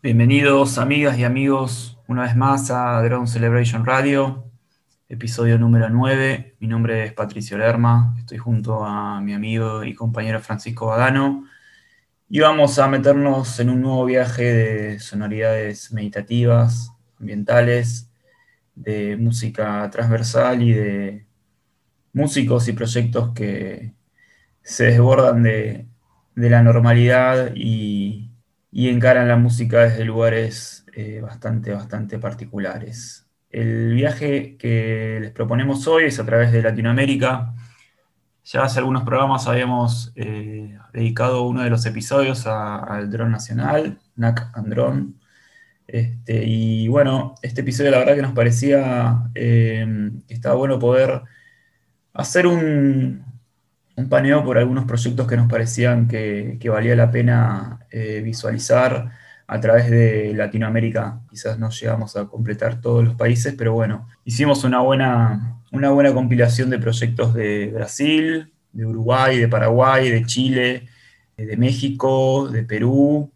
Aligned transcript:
Bienvenidos 0.00 0.78
amigas 0.78 1.18
y 1.18 1.24
amigos 1.24 1.98
una 2.06 2.22
vez 2.22 2.36
más 2.36 2.70
a 2.70 3.02
Drone 3.02 3.26
Celebration 3.26 3.84
Radio, 3.84 4.44
episodio 5.08 5.58
número 5.58 5.90
9. 5.90 6.54
Mi 6.60 6.68
nombre 6.68 7.04
es 7.04 7.12
Patricio 7.12 7.58
Lerma, 7.58 8.14
estoy 8.16 8.38
junto 8.38 8.84
a 8.84 9.20
mi 9.20 9.34
amigo 9.34 9.82
y 9.82 9.96
compañero 9.96 10.38
Francisco 10.38 10.86
Badano 10.86 11.48
y 12.28 12.38
vamos 12.38 12.78
a 12.78 12.86
meternos 12.86 13.58
en 13.58 13.70
un 13.70 13.82
nuevo 13.82 14.04
viaje 14.04 14.44
de 14.44 15.00
sonoridades 15.00 15.90
meditativas, 15.92 16.92
ambientales, 17.18 18.08
de 18.76 19.16
música 19.16 19.90
transversal 19.90 20.62
y 20.62 20.74
de 20.74 21.26
músicos 22.12 22.68
y 22.68 22.72
proyectos 22.72 23.32
que 23.34 23.94
se 24.62 24.84
desbordan 24.84 25.42
de, 25.42 25.88
de 26.36 26.50
la 26.50 26.62
normalidad 26.62 27.50
y 27.56 28.27
y 28.70 28.88
encaran 28.88 29.28
la 29.28 29.36
música 29.36 29.80
desde 29.82 30.04
lugares 30.04 30.84
eh, 30.94 31.20
bastante, 31.20 31.72
bastante 31.72 32.18
particulares. 32.18 33.26
El 33.50 33.94
viaje 33.94 34.56
que 34.58 35.18
les 35.20 35.30
proponemos 35.32 35.86
hoy 35.86 36.04
es 36.04 36.20
a 36.20 36.26
través 36.26 36.52
de 36.52 36.62
Latinoamérica. 36.62 37.54
Ya 38.44 38.62
hace 38.62 38.78
algunos 38.78 39.04
programas 39.04 39.46
habíamos 39.46 40.12
eh, 40.16 40.78
dedicado 40.92 41.42
uno 41.46 41.62
de 41.62 41.70
los 41.70 41.84
episodios 41.86 42.46
al 42.46 43.10
dron 43.10 43.30
nacional, 43.30 43.98
NAC 44.16 44.50
and. 44.54 45.14
Este, 45.86 46.44
y 46.44 46.88
bueno, 46.88 47.34
este 47.42 47.62
episodio 47.62 47.90
la 47.90 47.98
verdad 48.00 48.14
que 48.14 48.22
nos 48.22 48.32
parecía 48.32 49.30
eh, 49.34 50.10
que 50.26 50.34
estaba 50.34 50.54
bueno 50.54 50.78
poder 50.78 51.22
hacer 52.12 52.46
un, 52.46 53.24
un 53.98 54.08
paneo 54.08 54.44
por 54.44 54.58
algunos 54.58 54.84
proyectos 54.84 55.26
que 55.26 55.36
nos 55.36 55.48
parecían 55.50 56.06
que, 56.06 56.56
valía 56.70 56.94
la 56.94 57.10
pena 57.10 57.80
eh, 57.90 58.20
visualizar 58.24 59.10
a 59.44 59.60
través 59.60 59.90
de 59.90 60.34
Latinoamérica. 60.34 61.20
Quizás 61.28 61.58
no 61.58 61.68
llegamos 61.70 62.16
a 62.16 62.26
completar 62.26 62.80
todos 62.80 63.04
los 63.04 63.16
países, 63.16 63.56
pero 63.58 63.72
bueno, 63.72 64.06
hicimos 64.24 64.62
una 64.62 64.80
buena, 64.82 65.60
una 65.72 65.90
buena 65.90 66.14
compilación 66.14 66.70
de 66.70 66.78
proyectos 66.78 67.34
de 67.34 67.72
Brasil, 67.74 68.52
de 68.72 68.86
Uruguay, 68.86 69.36
de 69.40 69.48
Paraguay, 69.48 70.10
de 70.10 70.24
Chile, 70.24 70.88
de 71.36 71.56
México, 71.56 72.48
de 72.48 72.62
Perú 72.62 73.32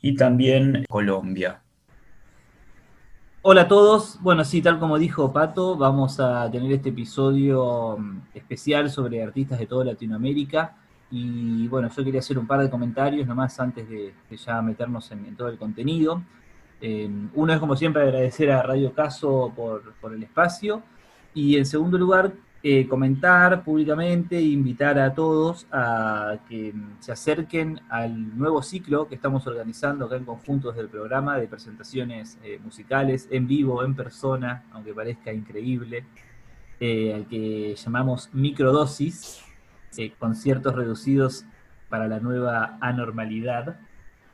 y 0.00 0.14
también 0.14 0.84
Colombia. 0.88 1.63
Hola 3.46 3.60
a 3.62 3.68
todos. 3.68 4.18
Bueno, 4.22 4.42
sí, 4.42 4.62
tal 4.62 4.78
como 4.78 4.98
dijo 4.98 5.30
Pato, 5.30 5.76
vamos 5.76 6.18
a 6.18 6.50
tener 6.50 6.72
este 6.72 6.88
episodio 6.88 7.98
mm, 7.98 8.20
especial 8.32 8.88
sobre 8.88 9.22
artistas 9.22 9.58
de 9.58 9.66
toda 9.66 9.84
Latinoamérica. 9.84 10.78
Y 11.10 11.68
bueno, 11.68 11.90
yo 11.94 12.02
quería 12.02 12.20
hacer 12.20 12.38
un 12.38 12.46
par 12.46 12.60
de 12.62 12.70
comentarios 12.70 13.26
nomás 13.26 13.60
antes 13.60 13.86
de, 13.86 14.14
ya 14.34 14.62
meternos 14.62 15.10
en, 15.12 15.36
todo 15.36 15.48
el 15.48 15.58
contenido. 15.58 16.22
Eh, 16.80 17.06
uno 17.34 17.52
es 17.52 17.58
como 17.60 17.76
siempre 17.76 18.04
agradecer 18.04 18.50
a 18.50 18.62
Radio 18.62 18.94
Caso 18.94 19.52
por, 19.54 19.92
por 20.00 20.14
el 20.14 20.22
espacio. 20.22 20.82
Y 21.34 21.58
en 21.58 21.66
segundo 21.66 21.98
lugar, 21.98 22.32
eh, 22.66 22.88
comentar 22.88 23.62
públicamente 23.62 24.38
e 24.38 24.42
invitar 24.42 24.98
a 24.98 25.12
todos 25.12 25.66
a 25.70 26.38
que 26.48 26.72
se 26.98 27.12
acerquen 27.12 27.78
al 27.90 28.38
nuevo 28.38 28.62
ciclo 28.62 29.06
que 29.06 29.16
estamos 29.16 29.46
organizando 29.46 30.06
acá 30.06 30.16
en 30.16 30.24
conjunto 30.24 30.68
desde 30.68 30.80
el 30.80 30.88
programa 30.88 31.36
de 31.36 31.46
presentaciones 31.46 32.38
eh, 32.42 32.58
musicales 32.64 33.28
en 33.30 33.46
vivo, 33.46 33.84
en 33.84 33.94
persona, 33.94 34.64
aunque 34.72 34.94
parezca 34.94 35.30
increíble, 35.30 36.06
eh, 36.80 37.12
al 37.14 37.26
que 37.26 37.74
llamamos 37.76 38.30
microdosis, 38.32 39.44
conciertos 40.18 40.74
reducidos 40.74 41.44
para 41.90 42.08
la 42.08 42.18
nueva 42.18 42.78
anormalidad. 42.80 43.76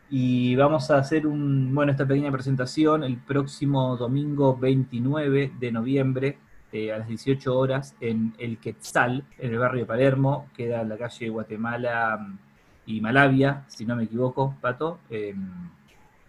Y 0.08 0.54
vamos 0.54 0.92
a 0.92 0.98
hacer 0.98 1.26
un, 1.26 1.74
bueno, 1.74 1.90
esta 1.90 2.06
pequeña 2.06 2.30
presentación 2.30 3.02
el 3.02 3.16
próximo 3.16 3.96
domingo 3.96 4.56
29 4.56 5.50
de 5.58 5.72
noviembre 5.72 6.38
eh, 6.72 6.92
a 6.92 6.98
las 6.98 7.08
18 7.08 7.58
horas 7.58 7.96
en 8.00 8.32
El 8.38 8.58
Quetzal, 8.58 9.24
en 9.38 9.52
el 9.52 9.58
barrio 9.58 9.80
de 9.80 9.86
Palermo, 9.86 10.46
queda 10.56 10.82
en 10.82 10.88
la 10.88 10.96
calle 10.96 11.28
Guatemala 11.28 12.16
mm, 12.16 12.38
y 12.86 13.00
Malavia, 13.00 13.64
si 13.66 13.84
no 13.84 13.96
me 13.96 14.04
equivoco, 14.04 14.54
Pato. 14.60 15.00
Em, 15.10 15.50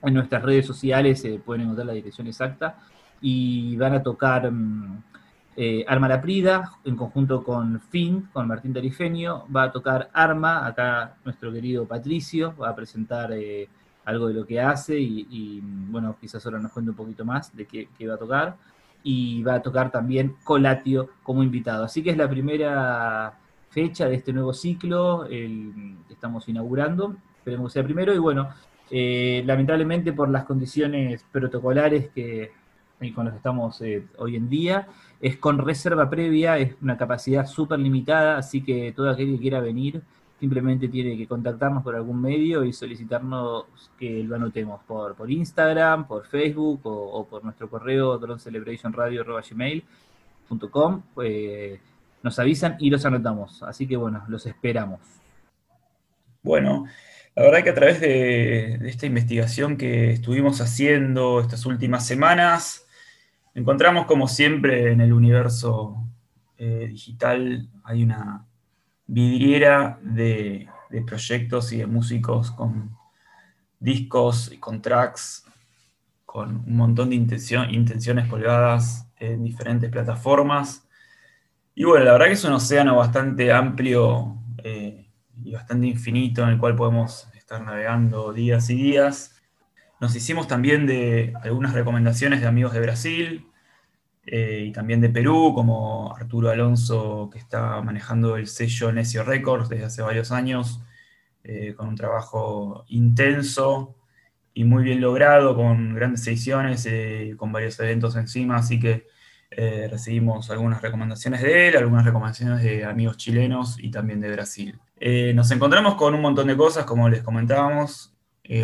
en 0.01 0.13
nuestras 0.15 0.41
redes 0.41 0.65
sociales 0.65 1.21
se 1.21 1.37
pueden 1.37 1.61
encontrar 1.63 1.85
la 1.85 1.93
dirección 1.93 2.25
exacta. 2.25 2.77
Y 3.21 3.77
van 3.77 3.93
a 3.93 4.01
tocar 4.01 4.51
mm, 4.51 5.03
eh, 5.55 5.85
Arma 5.87 6.07
la 6.07 6.19
Prida 6.19 6.71
en 6.85 6.95
conjunto 6.95 7.43
con 7.43 7.79
Fin, 7.79 8.29
con 8.33 8.47
Martín 8.47 8.73
Tarifeño. 8.73 9.45
Va 9.55 9.63
a 9.63 9.71
tocar 9.71 10.09
Arma, 10.11 10.65
acá 10.65 11.17
nuestro 11.23 11.51
querido 11.51 11.85
Patricio 11.85 12.55
va 12.57 12.69
a 12.69 12.75
presentar 12.75 13.31
eh, 13.33 13.69
algo 14.05 14.27
de 14.27 14.33
lo 14.33 14.45
que 14.45 14.59
hace 14.59 14.99
y, 14.99 15.61
mm, 15.61 15.91
bueno, 15.91 16.15
quizás 16.19 16.43
ahora 16.47 16.57
nos 16.59 16.71
cuente 16.71 16.89
un 16.89 16.97
poquito 16.97 17.23
más 17.25 17.55
de 17.55 17.67
qué, 17.67 17.89
qué 17.95 18.07
va 18.07 18.15
a 18.15 18.17
tocar 18.17 18.70
y 19.03 19.43
va 19.43 19.55
a 19.55 19.61
tocar 19.61 19.91
también 19.91 20.35
Colatio 20.43 21.09
como 21.23 21.43
invitado. 21.43 21.85
Así 21.85 22.03
que 22.03 22.11
es 22.11 22.17
la 22.17 22.29
primera 22.29 23.33
fecha 23.69 24.07
de 24.07 24.15
este 24.15 24.33
nuevo 24.33 24.53
ciclo 24.53 25.25
que 25.27 26.13
estamos 26.13 26.47
inaugurando. 26.47 27.15
Esperemos 27.37 27.71
que 27.71 27.73
sea 27.73 27.83
primero 27.83 28.13
y 28.13 28.19
bueno, 28.19 28.49
eh, 28.91 29.41
lamentablemente 29.45 30.11
por 30.11 30.29
las 30.29 30.43
condiciones 30.43 31.25
protocolares 31.31 32.09
que, 32.09 32.51
con 33.15 33.25
las 33.25 33.33
que 33.33 33.37
estamos 33.37 33.81
eh, 33.81 34.05
hoy 34.17 34.35
en 34.35 34.49
día, 34.49 34.87
es 35.21 35.37
con 35.37 35.57
reserva 35.57 36.09
previa, 36.09 36.57
es 36.57 36.75
una 36.81 36.97
capacidad 36.97 37.47
súper 37.47 37.79
limitada, 37.79 38.37
así 38.37 38.61
que 38.61 38.91
todo 38.91 39.09
aquel 39.09 39.31
que 39.31 39.39
quiera 39.39 39.61
venir 39.61 40.03
simplemente 40.41 40.89
tiene 40.89 41.15
que 41.15 41.27
contactarnos 41.27 41.83
por 41.83 41.95
algún 41.95 42.19
medio 42.19 42.65
y 42.65 42.73
solicitarnos 42.73 43.65
que 43.99 44.23
lo 44.23 44.35
anotemos 44.35 44.81
por, 44.87 45.15
Instagram, 45.29 46.07
por 46.07 46.25
Facebook 46.25 46.81
o, 46.83 47.27
por 47.29 47.43
nuestro 47.43 47.69
correo 47.69 48.17
dronecelebrationradio.gmail.com. 48.17 51.03
Pues, 51.13 51.79
nos 52.23 52.39
avisan 52.39 52.75
y 52.79 52.89
los 52.89 53.05
anotamos. 53.05 53.61
Así 53.61 53.87
que 53.87 53.95
bueno, 53.95 54.25
los 54.29 54.47
esperamos. 54.47 54.99
Bueno, 56.41 56.85
la 57.35 57.43
verdad 57.43 57.63
que 57.63 57.69
a 57.69 57.75
través 57.75 58.01
de, 58.01 58.79
esta 58.89 59.05
investigación 59.05 59.77
que 59.77 60.09
estuvimos 60.09 60.59
haciendo 60.59 61.39
estas 61.39 61.67
últimas 61.67 62.07
semanas, 62.07 62.87
encontramos 63.53 64.07
como 64.07 64.27
siempre 64.27 64.91
en 64.91 65.01
el 65.01 65.13
universo 65.13 65.97
eh, 66.57 66.87
digital 66.89 67.69
hay 67.83 68.01
una 68.01 68.47
vidriera 69.07 69.99
de, 70.01 70.67
proyectos 71.05 71.71
y 71.71 71.77
de 71.77 71.87
músicos 71.87 72.51
con 72.51 72.95
discos 73.79 74.51
y 74.51 74.57
con 74.57 74.81
tracks, 74.81 75.45
con 76.25 76.63
un 76.67 76.75
montón 76.75 77.09
de 77.09 77.15
intenciones 77.15 78.27
colgadas 78.27 79.07
en 79.17 79.43
diferentes 79.43 79.89
plataformas. 79.89 80.87
Y 81.75 81.85
bueno, 81.85 82.05
la 82.05 82.13
verdad 82.13 82.27
que 82.27 82.33
es 82.33 82.43
un 82.43 82.53
océano 82.53 82.97
bastante 82.97 83.51
amplio 83.51 84.37
eh, 84.63 85.07
y 85.43 85.53
bastante 85.53 85.87
infinito 85.87 86.43
en 86.43 86.49
el 86.49 86.57
cual 86.57 86.75
podemos 86.75 87.27
estar 87.35 87.61
navegando 87.61 88.33
días 88.33 88.69
y 88.69 88.75
días. 88.75 89.41
Nos 89.99 90.15
hicimos 90.15 90.47
también 90.47 90.87
de 90.87 91.33
algunas 91.43 91.73
recomendaciones 91.73 92.41
de 92.41 92.47
amigos 92.47 92.73
de 92.73 92.79
Brasil, 92.79 93.50
eh, 94.25 94.65
y 94.67 94.71
también 94.71 95.01
de 95.01 95.09
Perú, 95.09 95.51
como 95.53 96.15
Arturo 96.15 96.49
Alonso, 96.51 97.29
que 97.31 97.39
está 97.39 97.81
manejando 97.81 98.37
el 98.37 98.47
sello 98.47 98.91
Necio 98.91 99.23
Records 99.23 99.69
desde 99.69 99.85
hace 99.85 100.01
varios 100.01 100.31
años, 100.31 100.81
eh, 101.43 101.73
con 101.75 101.89
un 101.89 101.95
trabajo 101.95 102.85
intenso 102.89 103.95
y 104.53 104.63
muy 104.63 104.83
bien 104.83 105.01
logrado, 105.01 105.55
con 105.55 105.95
grandes 105.95 106.25
ediciones, 106.27 106.85
eh, 106.85 107.33
con 107.37 107.51
varios 107.51 107.79
eventos 107.79 108.15
encima, 108.15 108.57
así 108.57 108.79
que 108.79 109.07
recibimos 109.89 110.49
algunas 110.49 110.81
recomendaciones 110.81 111.41
de 111.41 111.67
él, 111.67 111.77
algunas 111.77 112.05
recomendaciones 112.05 112.63
de 112.63 112.85
amigos 112.85 113.17
chilenos 113.17 113.77
y 113.79 113.91
también 113.91 114.21
de 114.21 114.31
Brasil. 114.31 114.79
nos 115.35 115.51
encontramos 115.51 115.95
con 115.95 116.13
un 116.15 116.21
montón 116.21 116.47
de 116.47 116.55
cosas, 116.55 116.85
como 116.85 117.09
les 117.09 117.21
comentábamos. 117.21 118.13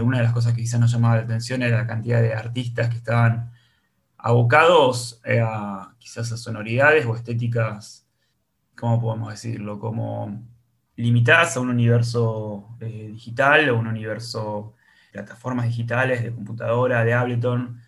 una 0.02 0.18
de 0.20 0.24
las 0.24 0.34
cosas 0.34 0.54
que 0.54 0.62
quizás 0.62 0.80
nos 0.80 0.92
llamaba 0.92 1.18
la 1.18 1.24
atención 1.24 1.62
era 1.62 1.80
la 1.80 1.88
cantidad 1.88 2.22
de 2.22 2.34
artistas 2.34 2.90
que 2.90 2.98
estaban 2.98 3.52
abocados 4.18 5.22
eh, 5.24 5.42
a 5.42 5.96
quizás 6.00 6.32
a 6.32 6.38
sonoridades 6.38 7.06
o 7.06 7.16
estéticas, 7.16 8.08
¿cómo 8.76 9.00
podemos 9.00 9.30
decirlo? 9.32 9.80
Como 9.80 10.44
limitadas 10.96 11.56
a 11.56 11.60
un 11.60 11.70
universo 11.70 12.76
eh, 12.80 13.10
digital 13.12 13.70
o 13.70 13.78
un 13.78 13.88
universo 13.88 14.74
de 15.08 15.20
plataformas 15.20 15.68
digitales, 15.68 16.24
de 16.24 16.34
computadora, 16.34 17.04
de 17.04 17.14
Ableton. 17.14 17.80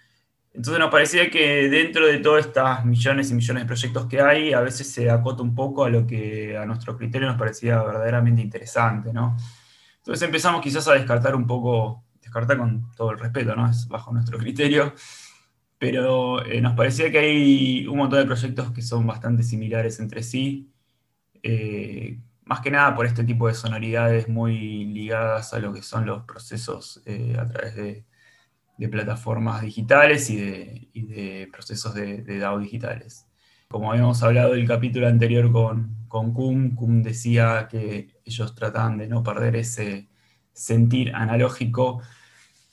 Entonces 0.53 0.79
nos 0.79 0.91
parecía 0.91 1.29
que 1.29 1.69
dentro 1.69 2.07
de 2.07 2.19
todas 2.19 2.45
estas 2.45 2.85
millones 2.85 3.31
y 3.31 3.33
millones 3.33 3.63
de 3.63 3.67
proyectos 3.67 4.05
que 4.07 4.21
hay, 4.21 4.53
a 4.53 4.61
veces 4.61 4.91
se 4.91 5.09
acota 5.09 5.43
un 5.43 5.55
poco 5.55 5.85
a 5.85 5.89
lo 5.89 6.05
que 6.05 6.57
a 6.57 6.65
nuestro 6.65 6.97
criterio 6.97 7.27
nos 7.27 7.37
parecía 7.37 7.81
verdaderamente 7.81 8.41
interesante, 8.41 9.13
¿no? 9.13 9.37
Entonces 9.97 10.25
empezamos 10.25 10.61
quizás 10.61 10.87
a 10.87 10.93
descartar 10.93 11.35
un 11.35 11.45
poco, 11.45 12.03
descartar 12.21 12.57
con 12.57 12.91
todo 12.95 13.11
el 13.11 13.19
respeto, 13.19 13.55
¿no? 13.55 13.69
Es 13.69 13.87
bajo 13.87 14.11
nuestro 14.11 14.37
criterio, 14.37 14.93
pero 15.79 16.45
eh, 16.45 16.61
nos 16.61 16.75
parecía 16.75 17.11
que 17.11 17.19
hay 17.19 17.87
un 17.87 17.97
montón 17.97 18.19
de 18.19 18.25
proyectos 18.25 18.71
que 18.73 18.81
son 18.81 19.07
bastante 19.07 19.43
similares 19.43 19.99
entre 19.99 20.23
sí, 20.23 20.73
eh, 21.43 22.19
más 22.45 22.61
que 22.61 22.71
nada 22.71 22.95
por 22.95 23.05
este 23.05 23.23
tipo 23.23 23.47
de 23.47 23.53
sonoridades 23.53 24.27
muy 24.27 24.85
ligadas 24.85 25.53
a 25.53 25.59
lo 25.59 25.73
que 25.73 25.81
son 25.83 26.05
los 26.05 26.23
procesos 26.25 27.01
eh, 27.05 27.37
a 27.39 27.47
través 27.47 27.75
de, 27.75 28.05
plataformas 28.91 29.61
digitales 29.61 30.29
y 30.29 30.37
de, 30.37 31.49
procesos 31.51 31.93
de, 31.93 32.23
DAO 32.39 32.59
digitales. 32.59 33.27
Como 33.69 33.91
habíamos 33.91 34.23
hablado 34.23 34.53
el 34.53 34.65
capítulo 34.67 35.07
anterior 35.07 35.51
con, 35.51 36.05
con 36.07 36.33
Kuhn, 36.33 36.75
Kuhn 36.75 37.03
decía 37.03 37.67
que 37.69 38.21
ellos 38.25 38.55
tratan 38.55 38.97
de 38.97 39.07
no 39.07 39.21
perder 39.21 39.57
ese 39.57 40.09
sentir 40.53 41.13
analógico. 41.13 42.01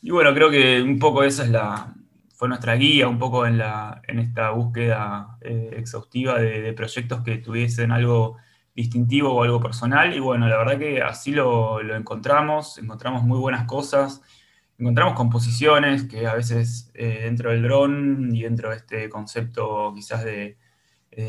Y 0.01 0.11
bueno, 0.11 0.33
creo 0.35 0.51
que 0.51 0.81
un 0.81 0.99
poco 1.01 1.25
esa 1.25 1.45
es 1.45 1.51
la, 1.51 1.93
fue 2.37 2.49
nuestra 2.49 2.75
guía, 2.75 3.09
un 3.09 3.19
poco 3.19 3.47
en, 3.47 3.57
la, 3.59 4.03
en 4.07 4.19
esta 4.19 4.51
búsqueda 4.51 5.39
eh, 5.41 5.71
exhaustiva 5.79 6.39
de, 6.39 6.73
proyectos 6.75 7.23
que 7.23 7.39
tuviesen 7.39 7.91
algo 7.93 8.37
distintivo 8.75 9.33
o 9.33 9.43
algo 9.43 9.59
personal. 9.61 10.15
Y 10.15 10.21
bueno, 10.21 10.47
la 10.47 10.59
verdad 10.59 10.79
que 10.79 11.03
así 11.03 11.33
lo, 11.33 11.81
encontramos, 11.97 12.77
encontramos 12.79 13.23
muy 13.25 13.39
buenas 13.39 13.65
cosas, 13.67 14.21
encontramos 14.79 15.15
composiciones 15.15 16.05
que 16.05 16.27
a 16.27 16.35
veces 16.35 16.91
eh, 16.95 17.23
dentro 17.25 17.51
del 17.51 17.63
dron 17.63 18.37
y 18.37 18.43
dentro 18.43 18.69
de 18.71 18.77
este 18.77 19.09
concepto 19.09 19.93
quizás 19.95 20.25
de, 20.25 20.59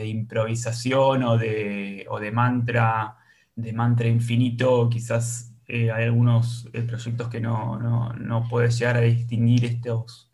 improvisación 0.05 1.23
o 1.23 1.37
de, 1.37 2.05
o 2.09 2.19
de 2.19 2.31
mantra, 2.31 3.15
de 3.55 3.71
mantra 3.71 4.07
infinito, 4.09 4.89
quizás 4.89 5.53
eh, 5.67 5.91
hay 5.91 6.03
algunos 6.03 6.69
proyectos 6.71 7.29
que 7.29 7.39
no, 7.39 7.79
no, 7.79 8.47
puedes 8.49 8.77
llegar 8.77 8.97
a 8.97 9.01
distinguir 9.01 9.63
estos, 9.63 10.26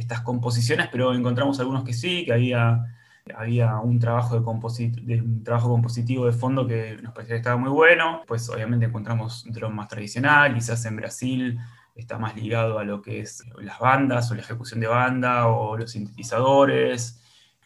estas 0.00 0.22
composiciones, 0.22 0.88
pero 0.90 1.14
encontramos 1.14 1.60
algunos 1.60 1.84
que 1.84 1.92
sí, 1.92 2.24
que 2.24 2.32
había 2.32 2.84
había 3.36 3.78
un 3.78 3.98
trabajo 3.98 4.34
de, 4.34 5.20
un 5.20 5.44
trabajo 5.44 5.68
compositivo 5.68 6.26
de 6.26 6.32
fondo 6.32 6.66
que 6.66 6.98
nos 7.02 7.12
parecía 7.12 7.34
que 7.34 7.38
estaba 7.38 7.56
muy 7.56 7.70
bueno. 7.70 8.22
Pues 8.26 8.48
obviamente 8.48 8.86
encontramos 8.86 9.44
un 9.44 9.74
más 9.74 9.88
tradicional, 9.88 10.54
quizás 10.54 10.84
en 10.86 10.96
Brasil 10.96 11.58
está 11.94 12.18
más 12.18 12.34
ligado 12.34 12.78
a 12.78 12.84
lo 12.84 13.02
que 13.02 13.20
es 13.20 13.44
las 13.58 13.78
bandas 13.78 14.30
o 14.30 14.34
la 14.34 14.40
ejecución 14.40 14.80
de 14.80 14.86
banda 14.86 15.48
o 15.48 15.76
los 15.76 15.92
sintetizadores. 15.92 17.22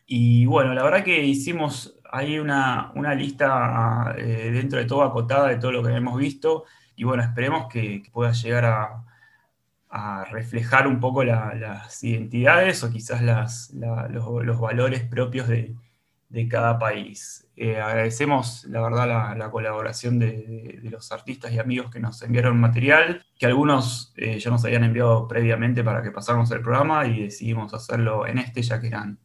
Y 0.06 0.46
bueno, 0.46 0.74
la 0.74 0.82
verdad 0.82 1.04
que 1.04 1.24
hicimos 1.24 1.98
ahí 2.10 2.38
una, 2.38 2.92
una 2.94 3.14
lista 3.14 4.14
eh, 4.18 4.50
dentro 4.52 4.78
de 4.78 4.86
todo 4.86 5.02
acotada 5.02 5.48
de 5.48 5.56
todo 5.56 5.72
lo 5.72 5.82
que 5.82 5.92
hemos 5.92 6.18
visto 6.18 6.64
y 6.96 7.04
bueno, 7.04 7.22
esperemos 7.22 7.66
que 7.68 8.02
pueda 8.12 8.32
llegar 8.32 8.64
a, 8.64 9.04
a 9.96 10.24
reflejar 10.24 10.88
un 10.88 10.98
poco 10.98 11.22
las 11.22 12.02
identidades 12.02 12.82
o 12.82 12.90
quizás 12.90 13.22
los, 13.22 14.60
valores 14.60 15.02
propios 15.04 15.46
de, 15.46 15.76
cada 16.50 16.80
país. 16.80 17.48
Eh, 17.54 17.80
agradecemos, 17.80 18.64
la 18.64 18.80
verdad, 18.80 19.36
la, 19.38 19.50
colaboración 19.52 20.18
de, 20.18 20.80
los 20.82 21.12
artistas 21.12 21.52
y 21.52 21.60
amigos 21.60 21.92
que 21.92 22.00
nos 22.00 22.20
enviaron 22.22 22.58
material, 22.58 23.24
que 23.38 23.46
algunos 23.46 24.12
eh, 24.16 24.40
ya 24.40 24.50
nos 24.50 24.64
habían 24.64 24.82
enviado 24.82 25.28
previamente 25.28 25.84
para 25.84 26.02
que 26.02 26.10
pasáramos 26.10 26.50
el 26.50 26.60
programa 26.60 27.06
y 27.06 27.22
decidimos 27.22 27.72
hacerlo 27.72 28.26
en 28.26 28.38
este, 28.38 28.62
ya 28.62 28.80
que 28.80 28.88
eran 28.88 29.20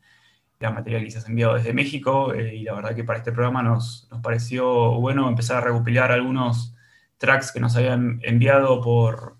la 0.59 0.69
material 0.69 1.03
quizás 1.03 1.27
enviado 1.27 1.55
desde 1.55 1.73
México, 1.73 2.31
eh, 2.35 2.57
y 2.57 2.63
la 2.63 2.75
verdad 2.75 2.95
que 2.95 3.03
para 3.03 3.17
este 3.17 3.31
programa 3.31 3.63
nos, 3.63 4.07
nos 4.11 4.21
pareció 4.21 4.91
bueno 4.99 5.27
empezar 5.27 5.57
a 5.57 5.61
recopilar 5.61 6.11
algunos 6.11 6.75
tracks 7.17 7.51
que 7.51 7.59
nos 7.59 7.75
habían 7.75 8.19
enviado 8.21 8.81
por, 8.81 9.38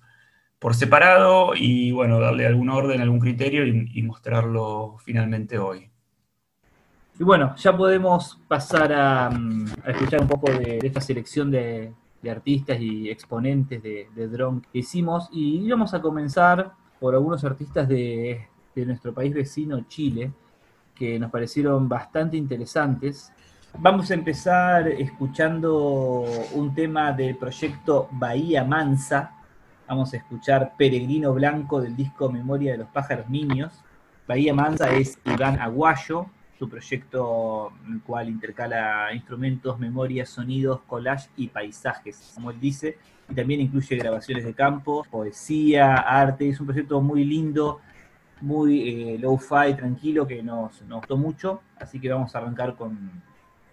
por 0.60 0.76
separado 0.76 1.54
y 1.56 1.92
bueno, 1.92 2.20
darle 2.20 2.46
algún 2.46 2.70
orden, 2.70 3.02
algún 3.02 3.20
criterio 3.20 3.66
y, 3.66 4.04
mostrarlo 4.04 4.98
finalmente 5.00 5.58
hoy. 5.58 5.90
Y 7.18 7.24
bueno, 7.24 7.56
ya 7.56 7.76
podemos 7.76 8.40
pasar 8.48 8.94
a, 8.94 9.30
mm, 9.30 9.66
escuchar 9.88 10.22
un 10.22 10.28
poco 10.28 10.52
de, 10.52 10.80
esta 10.84 11.02
selección 11.02 11.50
de, 11.50 11.94
artistas 12.30 12.78
y 12.82 13.10
exponentes 13.10 13.82
de, 13.82 14.10
de 14.14 14.28
drone 14.28 14.62
que 14.74 14.80
hicimos 14.80 15.30
y 15.32 15.70
vamos 15.70 15.94
a 15.94 16.02
comenzar 16.02 16.74
por 17.00 17.16
algunos 17.16 17.46
artistas 17.46 17.88
de, 17.88 18.50
de 18.76 18.86
nuestro 18.86 19.14
país 19.14 19.34
vecino, 19.34 19.86
Chile, 19.88 20.32
que 20.96 21.20
nos 21.20 21.32
parecieron 21.32 21.88
bastante 21.88 22.38
interesantes. 22.38 23.32
Vamos 23.78 24.12
a 24.12 24.16
empezar 24.16 24.88
escuchando 24.88 26.26
un 26.54 26.74
tema 26.74 27.14
del 27.14 27.38
proyecto 27.38 28.10
Bahía 28.12 28.64
Mansa, 28.64 29.39
Vamos 29.90 30.14
a 30.14 30.18
escuchar 30.18 30.74
Peregrino 30.78 31.34
Blanco 31.34 31.82
del 31.82 31.96
disco 31.96 32.32
Memoria 32.32 32.74
de 32.74 32.78
los 32.78 32.90
Pájaros 32.90 33.28
Niños. 33.28 33.74
Bahía 34.28 34.54
Mansa 34.54 34.92
es 34.92 35.18
Iván 35.26 35.60
Aguayo, 35.60 36.28
su 36.60 36.70
proyecto 36.70 37.74
en 37.88 37.94
el 37.94 38.02
cual 38.04 38.30
intercala 38.30 39.12
instrumentos, 39.16 39.80
memorias, 39.80 40.30
sonidos, 40.30 40.82
collage 40.86 41.30
y 41.38 41.48
paisajes, 41.48 42.34
como 42.36 42.52
él 42.52 42.60
dice. 42.60 43.00
Y 43.30 43.34
también 43.34 43.62
incluye 43.62 43.96
grabaciones 43.96 44.46
de 44.46 44.54
campo, 44.54 45.08
poesía, 45.10 45.96
arte. 45.96 46.50
Es 46.50 46.60
un 46.60 46.68
proyecto 46.68 47.02
muy 47.02 47.26
lindo, 47.26 47.82
muy 48.42 48.90
eh, 48.90 49.18
low-fi, 49.18 49.74
tranquilo, 49.76 50.28
que 50.28 50.44
nos, 50.44 50.84
nos 50.84 51.00
gustó 51.00 51.18
mucho. 51.18 51.62
Así 51.80 52.00
que 52.00 52.10
vamos 52.10 52.36
a 52.36 52.38
arrancar 52.38 52.76
con 52.76 53.24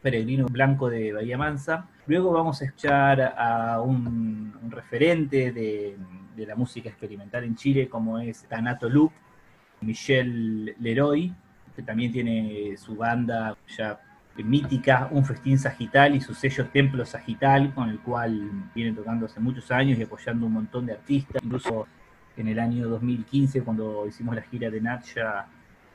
Peregrino 0.07 0.47
Blanco 0.47 0.89
de 0.89 1.13
Bahía 1.13 1.37
Mansa. 1.37 1.89
Luego 2.07 2.31
vamos 2.31 2.63
a 2.63 2.65
escuchar 2.65 3.35
a 3.37 3.81
un, 3.81 4.55
referente 4.71 5.51
de, 5.51 5.97
la 6.47 6.55
música 6.55 6.89
experimental 6.89 7.43
en 7.43 7.57
Chile, 7.57 7.89
como 7.89 8.21
es 8.21 8.45
Tanato 8.45 8.89
Loop, 8.89 9.11
Michel 9.81 10.77
Leroy, 10.79 11.35
que 11.75 11.83
también 11.83 12.13
tiene 12.13 12.77
su 12.77 12.95
banda 12.95 13.57
ya 13.77 13.99
mítica, 14.37 15.09
Un 15.11 15.25
Festín 15.25 15.59
Sagital 15.59 16.15
y 16.15 16.21
su 16.21 16.35
sello 16.35 16.67
Templo 16.69 17.05
Sagital, 17.05 17.75
con 17.75 17.91
el 17.91 17.99
cual 17.99 18.71
viene 18.77 18.93
tocando 18.93 19.27
hace 19.27 19.41
muchos 19.41 19.73
años 19.73 19.99
y 19.99 20.05
apoyando 20.05 20.47
un 20.47 20.53
montón 20.53 20.87
de 20.87 20.93
artistas. 20.93 21.43
Incluso 21.43 21.89
en 22.37 22.47
el 22.47 22.61
año 22.61 22.87
2015, 22.87 23.63
cuando 23.63 24.07
hicimos 24.07 24.37
la 24.37 24.43
gira 24.43 24.71
de 24.71 24.81
Natcha 24.81 25.49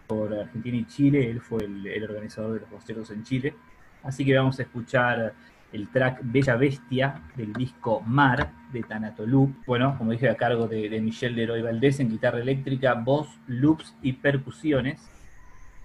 por 0.05 0.33
Argentina 0.33 0.75
y 0.75 0.83
Chile, 0.83 1.29
él 1.29 1.39
fue 1.39 1.63
el, 1.63 1.87
el 1.87 2.03
organizador 2.03 2.55
de 2.55 2.59
los 2.59 2.69
conciertos 2.69 3.09
en 3.11 3.23
Chile. 3.23 3.55
Así 4.03 4.25
que 4.25 4.35
vamos 4.35 4.59
a 4.59 4.63
escuchar 4.63 5.33
el 5.71 5.87
track 5.89 6.19
Bella 6.23 6.55
Bestia 6.55 7.21
del 7.35 7.53
disco 7.53 8.01
Mar 8.01 8.51
de 8.73 8.83
Tanatolú. 8.83 9.53
Bueno, 9.65 9.97
como 9.97 10.11
dije, 10.11 10.29
a 10.29 10.35
cargo 10.35 10.67
de, 10.67 10.89
de 10.89 11.01
Michel 11.01 11.35
Leroy 11.35 11.61
Valdés 11.61 11.99
en 11.99 12.09
guitarra 12.09 12.39
eléctrica, 12.39 12.93
voz, 12.95 13.27
loops 13.47 13.95
y 14.01 14.13
percusiones. 14.13 15.01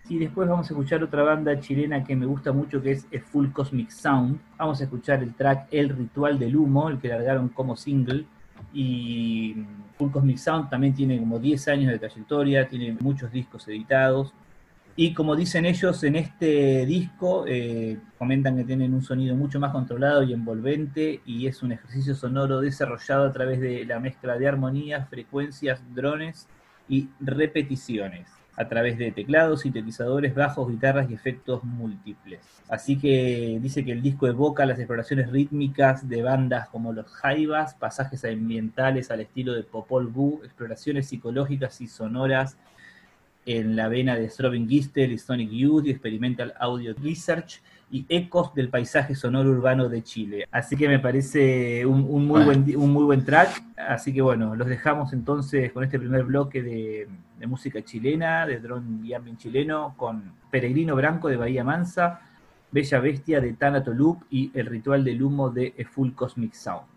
Y 0.09 0.19
después 0.19 0.49
vamos 0.49 0.71
a 0.71 0.73
escuchar 0.73 1.03
otra 1.03 1.25
banda 1.25 1.59
chilena 1.59 2.05
que 2.05 2.15
me 2.15 2.27
gusta 2.27 2.53
mucho 2.53 2.81
que 2.81 2.93
es 2.93 3.07
Full 3.33 3.51
Cosmic 3.51 3.91
Sound. 3.91 4.39
Vamos 4.57 4.81
a 4.81 4.85
escuchar 4.85 5.23
el 5.23 5.35
track 5.35 5.67
El 5.73 5.89
Ritual 5.89 6.39
del 6.39 6.57
Humo, 6.57 6.89
el 6.89 6.99
que 6.99 7.09
largaron 7.09 7.49
como 7.49 7.77
single. 7.77 8.25
Y 8.73 9.57
Full 9.99 10.13
Cosmic 10.13 10.37
Sound 10.37 10.71
también 10.71 10.95
tiene 10.95 11.19
como 11.19 11.41
10 11.41 11.69
años 11.69 11.91
de 11.91 11.99
trayectoria, 11.99 12.69
tiene 12.69 12.97
muchos 13.01 13.33
discos 13.33 13.67
editados. 13.67 14.33
Y 14.99 15.13
como 15.13 15.37
dicen 15.37 15.67
ellos 15.67 16.03
en 16.05 16.17
este 16.17 16.87
disco, 16.87 17.45
eh, 17.47 17.99
comentan 18.17 18.57
que 18.57 18.65
tienen 18.65 18.95
un 18.95 19.03
sonido 19.03 19.37
mucho 19.37 19.61
más 19.61 19.71
controlado 19.71 20.23
y 20.23 20.33
envolvente 20.33 21.21
y 21.27 21.47
es 21.47 21.63
un 21.63 21.73
ejercicio 21.73 22.15
sonoro 22.15 22.63
desarrollado 22.63 23.27
a 23.27 23.33
través 23.33 23.61
de 23.61 23.85
la 23.85 24.01
mezcla 24.01 24.39
de 24.39 24.49
armonías, 24.49 25.07
frecuencias, 25.11 25.83
drones 25.95 26.49
y 26.89 27.11
repeticiones, 27.21 28.31
a 28.57 28.69
través 28.69 28.97
de 28.97 29.13
teclados, 29.13 29.61
sintetizadores, 29.61 30.35
bajos, 30.35 30.71
guitarras 30.71 31.11
y 31.11 31.15
efectos 31.15 31.63
múltiples. 31.63 32.41
Así 32.71 32.97
que 32.99 33.59
dice 33.61 33.85
que 33.85 33.93
el 33.93 34.01
disco 34.01 34.27
evoca 34.27 34.65
las 34.65 34.79
exploraciones 34.79 35.31
rítmicas 35.31 36.09
de 36.09 36.23
bandas 36.23 36.71
como 36.71 36.95
los 36.95 37.07
Jaivas, 37.09 37.75
pasajes 37.75 38.25
ambientales 38.25 39.11
al 39.11 39.21
estilo 39.21 39.53
de 39.53 39.63
Popol 39.63 40.07
Vuh, 40.07 40.41
exploraciones 40.43 41.07
psicológicas 41.07 41.83
y 41.83 41.87
sonoras 41.87 42.57
en 43.47 43.77
la 43.77 43.89
vena 43.89 44.17
de 44.17 44.29
Strobing 44.29 44.69
Gistel 44.69 45.13
y 45.13 45.19
Sonic 45.19 45.51
Youth 45.51 45.87
y 45.87 45.91
Experimental 45.91 46.53
Audio 46.59 46.95
Research 47.01 47.63
y 47.91 48.05
ecos 48.09 48.53
del 48.55 48.69
paisaje 48.69 49.15
sonoro 49.15 49.51
urbano 49.51 49.89
de 49.89 50.03
Chile. 50.03 50.49
Así 50.51 50.77
que 50.77 50.89
me 50.89 50.99
parece 50.99 51.87
un, 51.87 52.27
muy, 52.27 52.45
buen, 52.45 52.77
un 52.77 52.93
muy 52.93 53.05
buen 53.05 53.25
track. 53.25 53.63
Así 53.77 54.13
que 54.13 54.21
bueno, 54.21 54.57
los 54.57 54.67
dejamos 54.67 55.13
entonces 55.13 55.71
con 55.71 55.85
este 55.85 55.99
primer 55.99 56.25
bloque 56.25 56.63
de, 56.63 57.09
música 57.47 57.81
chilena, 57.85 58.45
de 58.45 58.59
drone 58.59 59.07
y 59.07 59.15
ambient 59.15 59.39
chileno, 59.39 59.95
con 59.97 60.33
Peregrino 60.51 60.97
Branco 60.97 61.29
de 61.29 61.37
Bahía 61.37 61.63
Mansa, 61.63 62.21
Bella 62.73 62.99
Bestia 62.99 63.41
de 63.41 63.53
Tanato 63.53 63.95
Loop 63.95 64.25
y 64.29 64.51
El 64.53 64.67
Ritual 64.67 65.05
del 65.05 65.23
Humo 65.23 65.51
de 65.51 65.73
Full 65.89 66.13
Cosmic 66.15 66.55
Sound. 66.55 66.96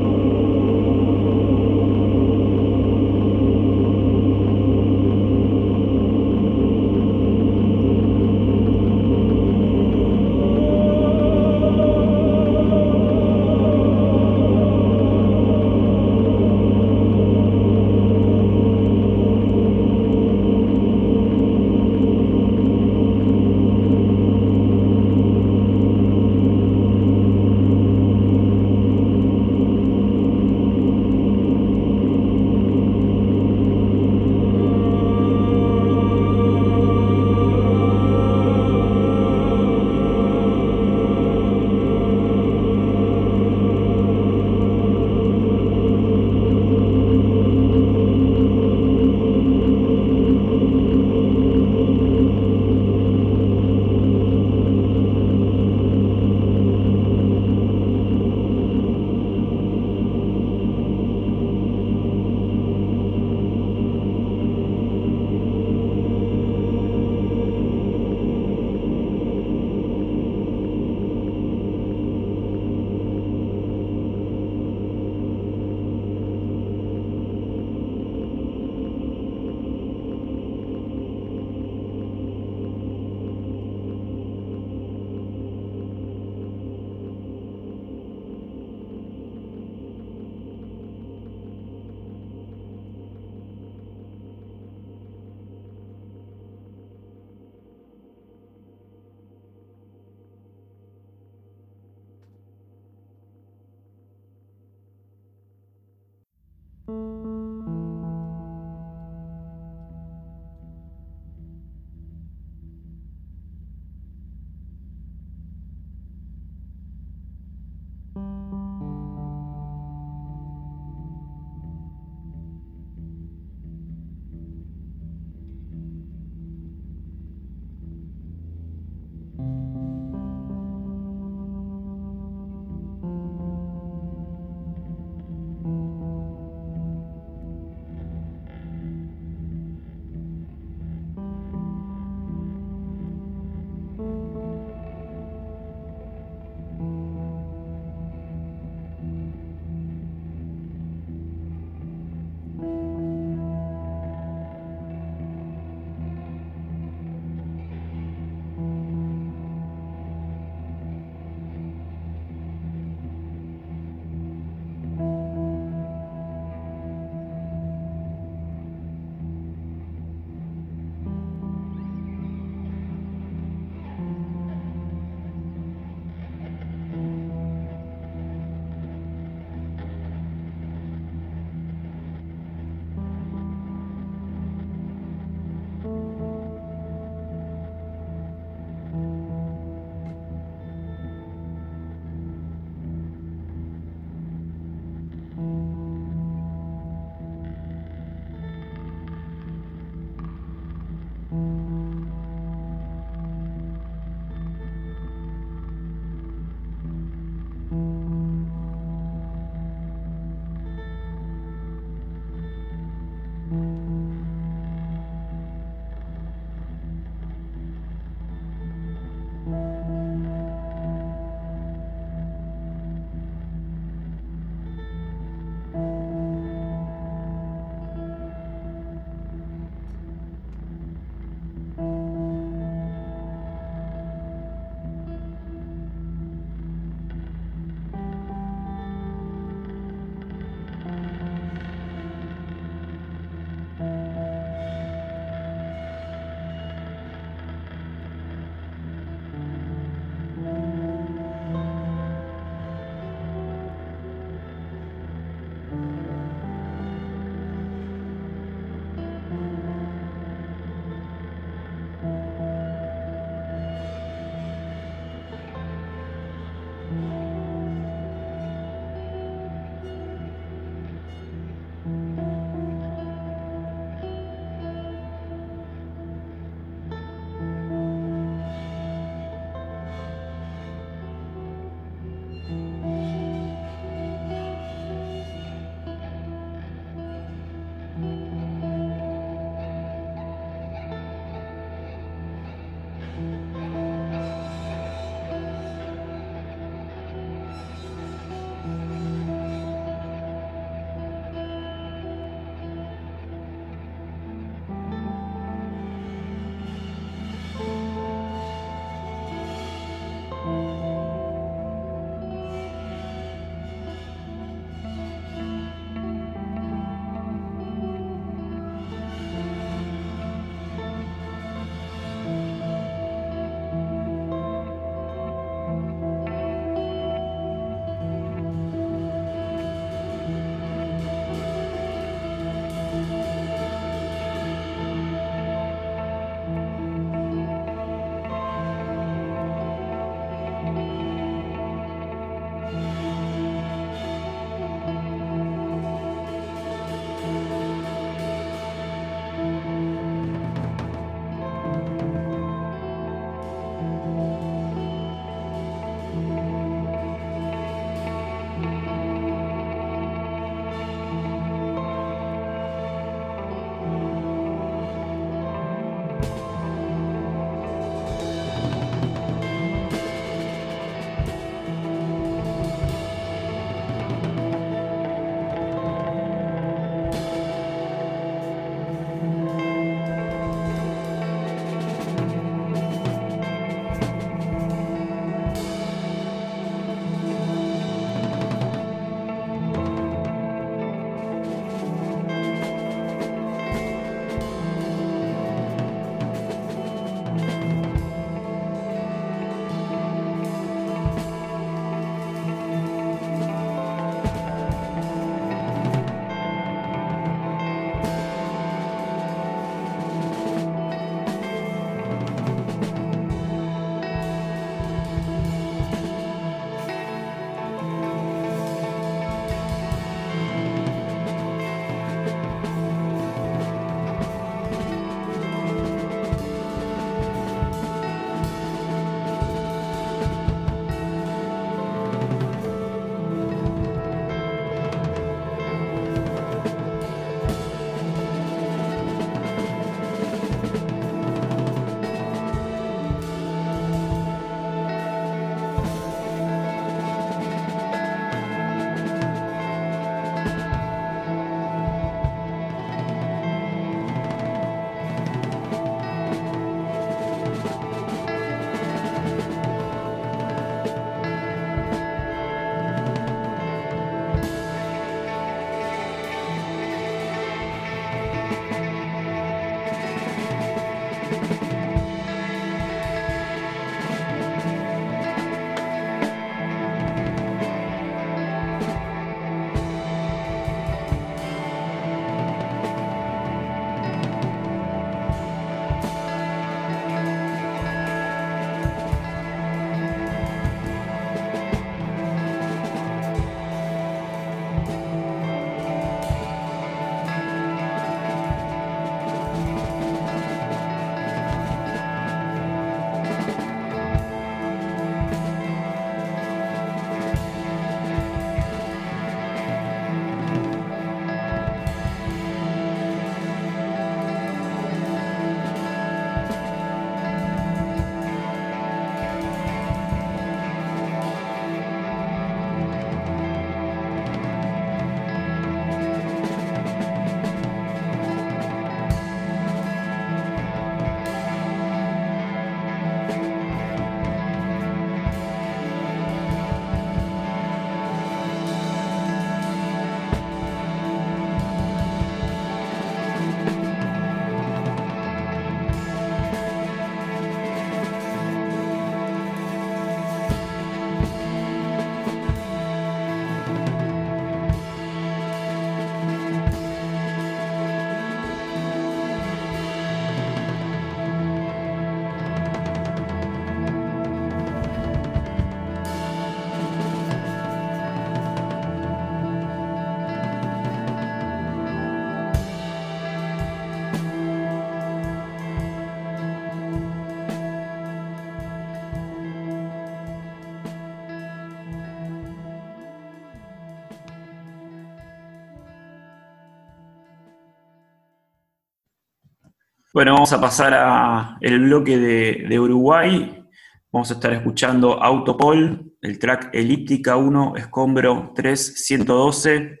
Bueno, 590.22 590.34
vamos 590.34 590.52
a 590.52 590.60
pasar 590.60 590.94
a 590.94 591.58
el 591.60 591.80
bloque 591.80 592.16
de, 592.16 592.66
de 592.68 592.78
Uruguay. 592.78 593.66
Vamos 594.12 594.30
a 594.30 594.34
estar 594.34 594.52
escuchando 594.52 595.20
Autopol, 595.20 596.14
el 596.20 596.38
track 596.38 596.70
Elíptica 596.72 597.34
1, 597.36 597.74
Escombro 597.76 598.52
3, 598.54 599.04
112. 599.04 600.00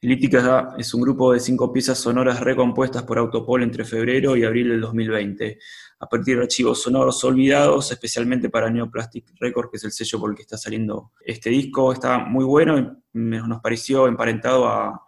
Elíptica 0.00 0.74
es 0.76 0.92
un 0.94 1.02
grupo 1.02 1.32
de 1.32 1.38
cinco 1.38 1.72
piezas 1.72 1.96
sonoras 1.96 2.40
recompuestas 2.40 3.04
por 3.04 3.18
Autopol 3.18 3.62
entre 3.62 3.84
febrero 3.84 4.36
y 4.36 4.42
abril 4.42 4.70
del 4.70 4.80
2020, 4.80 5.60
a 6.00 6.08
partir 6.08 6.38
de 6.38 6.42
archivos 6.42 6.82
sonoros 6.82 7.22
olvidados, 7.22 7.92
especialmente 7.92 8.50
para 8.50 8.68
Neoplastic 8.68 9.32
Records, 9.38 9.70
que 9.70 9.76
es 9.76 9.84
el 9.84 9.92
sello 9.92 10.18
por 10.18 10.30
el 10.30 10.36
que 10.36 10.42
está 10.42 10.58
saliendo 10.58 11.12
este 11.24 11.50
disco. 11.50 11.92
Está 11.92 12.18
muy 12.18 12.44
bueno 12.44 12.80
y 13.14 13.18
nos 13.18 13.60
pareció 13.60 14.08
emparentado 14.08 14.66
a, 14.66 15.06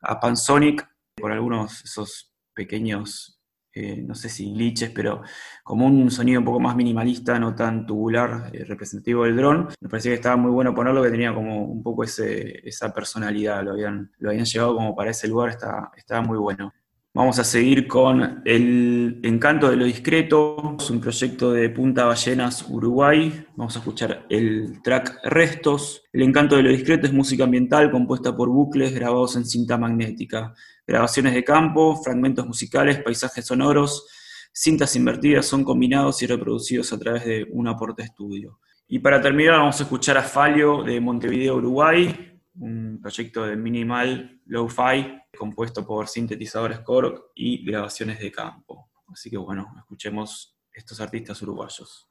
a 0.00 0.20
Pansonic 0.20 0.88
por 1.16 1.32
algunos 1.32 1.84
esos 1.84 2.32
pequeños 2.54 3.39
eh, 3.72 4.02
no 4.02 4.14
sé 4.14 4.28
si 4.28 4.52
glitches, 4.52 4.90
pero 4.90 5.22
como 5.62 5.86
un 5.86 6.10
sonido 6.10 6.40
un 6.40 6.44
poco 6.44 6.60
más 6.60 6.74
minimalista, 6.74 7.38
no 7.38 7.54
tan 7.54 7.86
tubular, 7.86 8.50
eh, 8.52 8.64
representativo 8.64 9.24
del 9.24 9.36
dron. 9.36 9.68
Me 9.80 9.88
parecía 9.88 10.10
que 10.12 10.16
estaba 10.16 10.36
muy 10.36 10.50
bueno 10.50 10.74
ponerlo, 10.74 11.02
que 11.02 11.10
tenía 11.10 11.32
como 11.34 11.64
un 11.64 11.82
poco 11.82 12.04
ese, 12.04 12.66
esa 12.68 12.92
personalidad, 12.92 13.62
lo 13.64 13.72
habían, 13.72 14.10
llevado 14.44 14.74
como 14.74 14.94
para 14.96 15.10
ese 15.10 15.28
lugar, 15.28 15.50
estaba, 15.50 15.92
estaba 15.96 16.22
muy 16.22 16.38
bueno. 16.38 16.72
Vamos 17.12 17.40
a 17.40 17.44
seguir 17.44 17.88
con 17.88 18.40
El 18.44 19.18
Encanto 19.24 19.68
de 19.68 19.76
lo 19.76 19.84
Discreto, 19.84 20.76
es 20.78 20.90
un 20.90 21.00
proyecto 21.00 21.50
de 21.50 21.68
Punta 21.68 22.04
Ballenas, 22.04 22.64
Uruguay. 22.68 23.46
Vamos 23.56 23.74
a 23.74 23.80
escuchar 23.80 24.26
el 24.28 24.80
track 24.80 25.18
Restos. 25.24 26.04
El 26.12 26.22
Encanto 26.22 26.54
de 26.54 26.62
lo 26.62 26.70
Discreto 26.70 27.08
es 27.08 27.12
música 27.12 27.42
ambiental 27.42 27.90
compuesta 27.90 28.36
por 28.36 28.48
bucles 28.48 28.94
grabados 28.94 29.34
en 29.34 29.44
cinta 29.44 29.76
magnética, 29.76 30.54
grabaciones 30.90 31.34
de 31.34 31.44
campo, 31.44 31.96
fragmentos 32.02 32.44
musicales, 32.44 33.00
paisajes 33.02 33.46
sonoros, 33.46 34.08
cintas 34.52 34.96
invertidas 34.96 35.46
son 35.46 35.62
combinados 35.62 36.20
y 36.22 36.26
reproducidos 36.26 36.92
a 36.92 36.98
través 36.98 37.24
de 37.24 37.46
un 37.52 37.68
aporte 37.68 38.02
estudio. 38.02 38.58
Y 38.88 38.98
para 38.98 39.20
terminar 39.20 39.58
vamos 39.58 39.78
a 39.80 39.84
escuchar 39.84 40.18
a 40.18 40.22
Falio 40.22 40.82
de 40.82 41.00
Montevideo, 41.00 41.56
Uruguay, 41.56 42.40
un 42.54 42.98
proyecto 43.00 43.46
de 43.46 43.54
minimal 43.54 44.40
lo-fi 44.46 45.16
compuesto 45.38 45.86
por 45.86 46.08
sintetizadores 46.08 46.80
Korg 46.80 47.30
y 47.36 47.64
grabaciones 47.64 48.18
de 48.18 48.32
campo. 48.32 48.90
Así 49.12 49.30
que 49.30 49.36
bueno, 49.36 49.72
escuchemos 49.78 50.58
estos 50.72 51.00
artistas 51.00 51.40
uruguayos. 51.42 52.09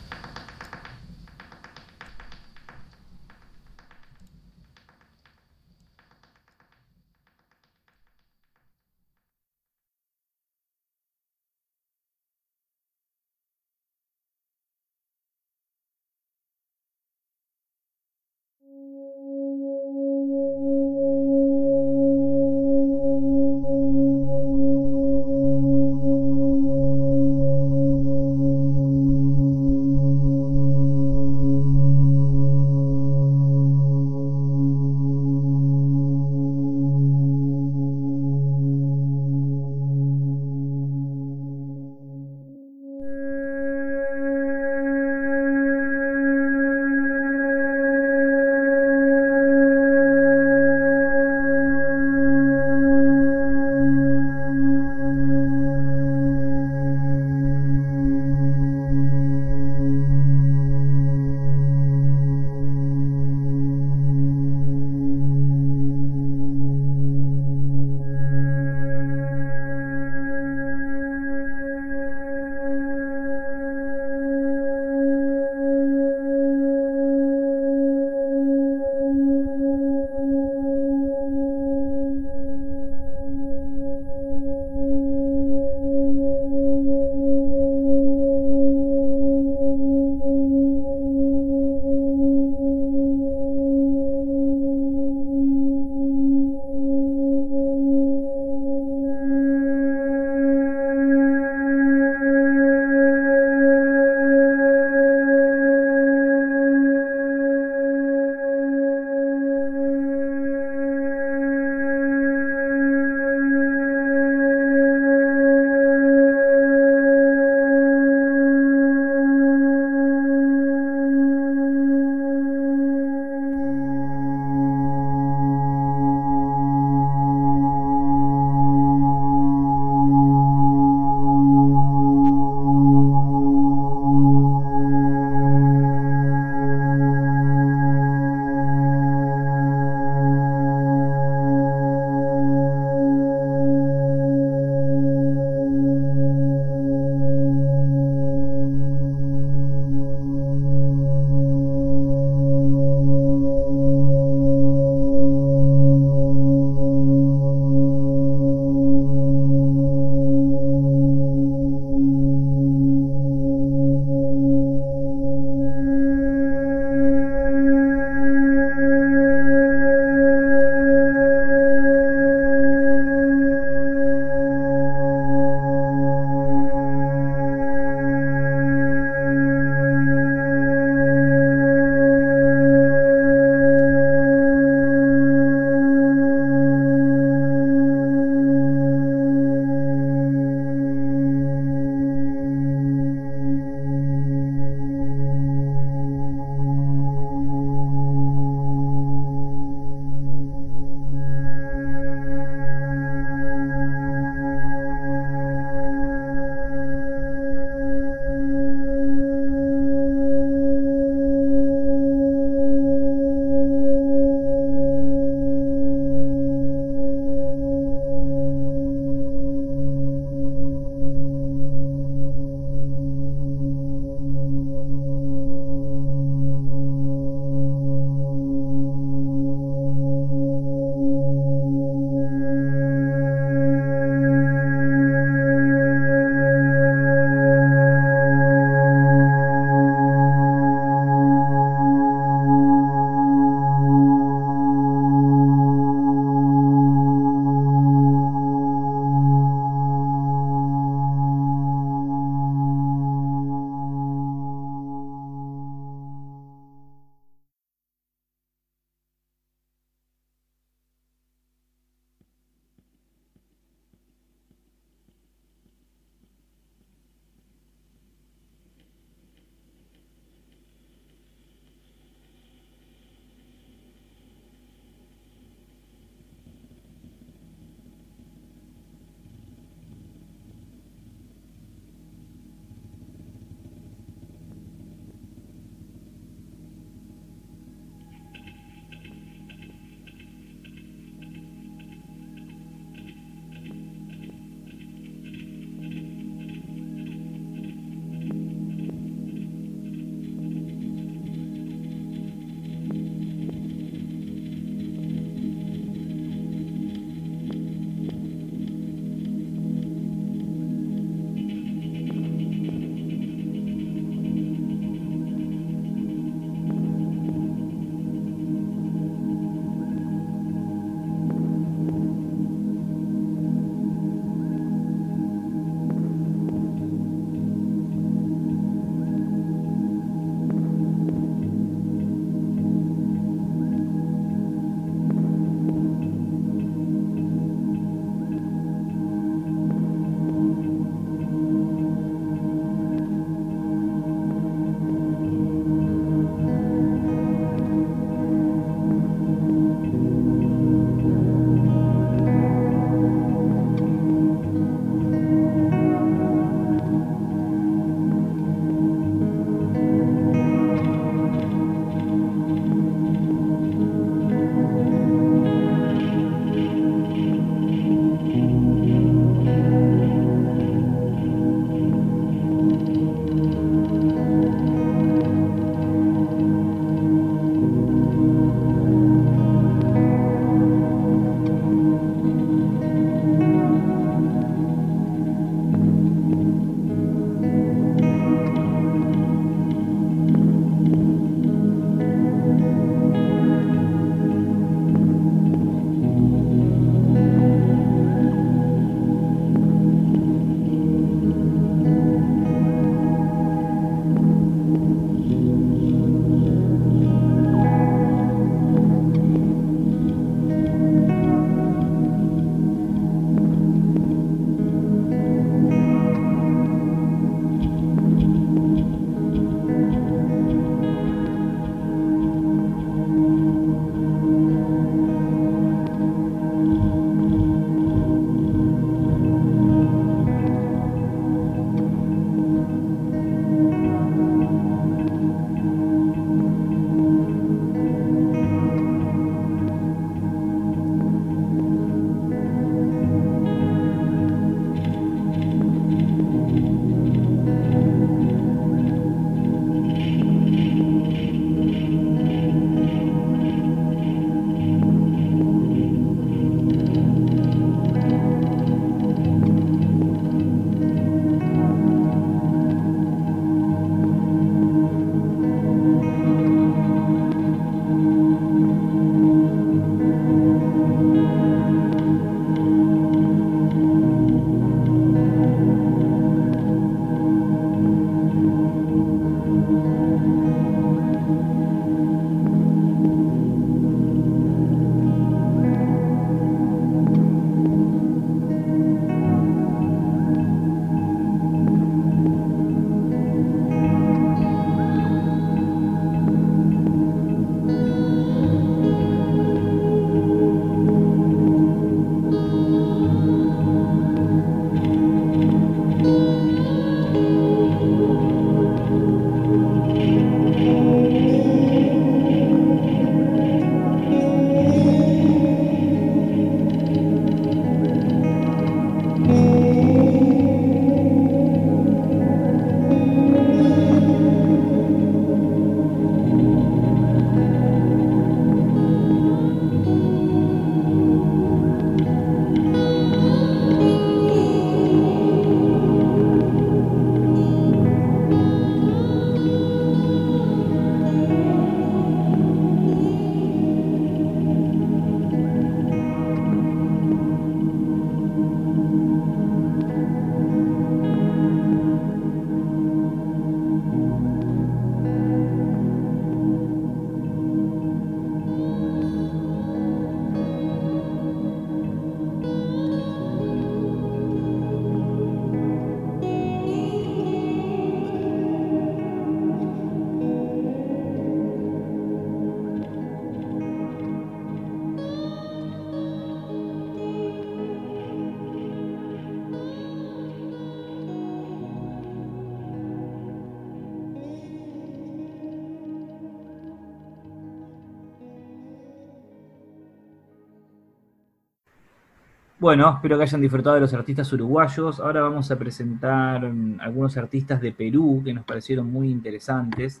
Bueno, 592.62 592.88
espero 592.94 593.16
que 593.16 593.24
hayan 593.24 593.40
disfrutado 593.40 593.74
de 593.74 593.80
los 593.80 593.92
artistas 593.92 594.32
uruguayos. 594.32 595.00
Ahora 595.00 595.22
vamos 595.22 595.50
a 595.50 595.58
presentar 595.58 596.48
mm, 596.48 596.78
algunos 596.80 597.16
artistas 597.16 597.60
de 597.60 597.72
Perú 597.72 598.22
que 598.24 598.32
nos 598.32 598.44
parecieron 598.44 598.88
muy 598.88 599.10
interesantes. 599.10 600.00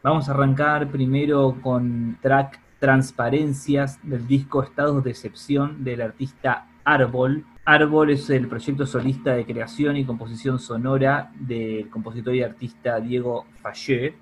Vamos 0.00 0.28
a 0.28 0.32
arrancar 0.32 0.92
primero 0.92 1.58
con 1.60 2.18
track 2.22 2.60
Transparencias 2.78 3.98
del 4.04 4.28
disco 4.28 4.62
Estados 4.62 5.02
de 5.02 5.10
Excepción 5.10 5.82
del 5.82 6.02
artista 6.02 6.68
Árbol. 6.84 7.44
Árbol 7.64 8.10
es 8.10 8.30
el 8.30 8.46
proyecto 8.46 8.86
solista 8.86 9.32
de 9.34 9.44
creación 9.44 9.96
y 9.96 10.04
composición 10.04 10.60
sonora 10.60 11.32
del 11.34 11.90
compositor 11.90 12.36
y 12.36 12.44
artista 12.44 13.00
Diego 13.00 13.46
Fallé, 13.60 14.14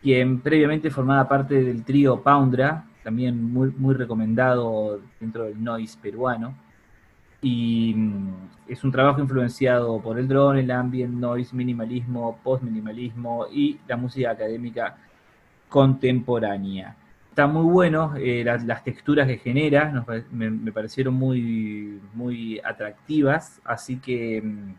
quien 0.00 0.38
previamente 0.38 0.90
formaba 0.90 1.28
parte 1.28 1.60
del 1.60 1.82
trío 1.82 2.22
Poundra, 2.22 2.84
también 3.02 3.52
muy, 3.52 3.72
muy 3.76 3.96
recomendado 3.96 5.00
dentro 5.18 5.42
del 5.42 5.60
noise 5.60 5.98
peruano 6.00 6.62
y 7.44 7.92
mm, 7.94 8.48
es 8.68 8.82
un 8.84 8.90
trabajo 8.90 9.20
influenciado 9.20 10.00
por 10.00 10.18
el 10.18 10.26
drone, 10.26 10.60
el 10.60 10.70
ambient 10.70 11.14
noise, 11.14 11.54
minimalismo, 11.54 12.38
post-minimalismo 12.42 13.46
y 13.52 13.78
la 13.86 13.96
música 13.98 14.30
académica 14.30 14.96
contemporánea. 15.68 16.96
Está 17.28 17.46
muy 17.46 17.70
bueno, 17.70 18.14
eh, 18.16 18.44
las, 18.44 18.82
texturas 18.82 19.26
que 19.26 19.38
genera 19.38 20.04
me, 20.32 20.72
parecieron 20.72 21.14
muy, 21.14 22.00
muy 22.14 22.60
atractivas, 22.64 23.60
así 23.64 23.98
que 23.98 24.40
mm, 24.42 24.74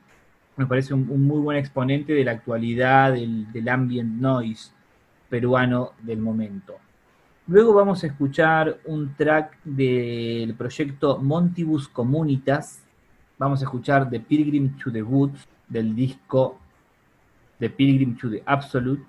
me 0.58 0.66
parece 0.66 0.94
un, 0.96 1.06
muy 1.28 1.40
buen 1.42 1.58
exponente 1.58 2.14
de 2.14 2.26
la 2.26 2.32
actualidad 2.32 3.14
del, 3.14 3.52
del 3.52 3.70
ambient 3.70 4.20
noise 4.20 4.72
peruano 5.30 5.92
del 6.02 6.20
momento. 6.20 6.78
Luego 7.48 7.76
vamos 7.76 8.04
a 8.04 8.08
escuchar 8.08 8.80
un 8.86 9.14
track 9.14 9.60
del 9.64 10.56
proyecto 10.56 11.20
Montibus 11.20 11.88
Comunitas. 11.88 12.82
Vamos 13.38 13.62
a 13.62 13.66
escuchar 13.66 14.10
The 14.10 14.20
Pilgrim 14.20 14.76
to 14.78 14.92
the 14.92 15.04
Woods 15.04 15.48
del 15.68 15.96
disco 15.96 16.58
The 17.60 17.70
Pilgrim 17.70 18.18
to 18.18 18.32
the 18.32 18.42
Absolute. 18.48 19.04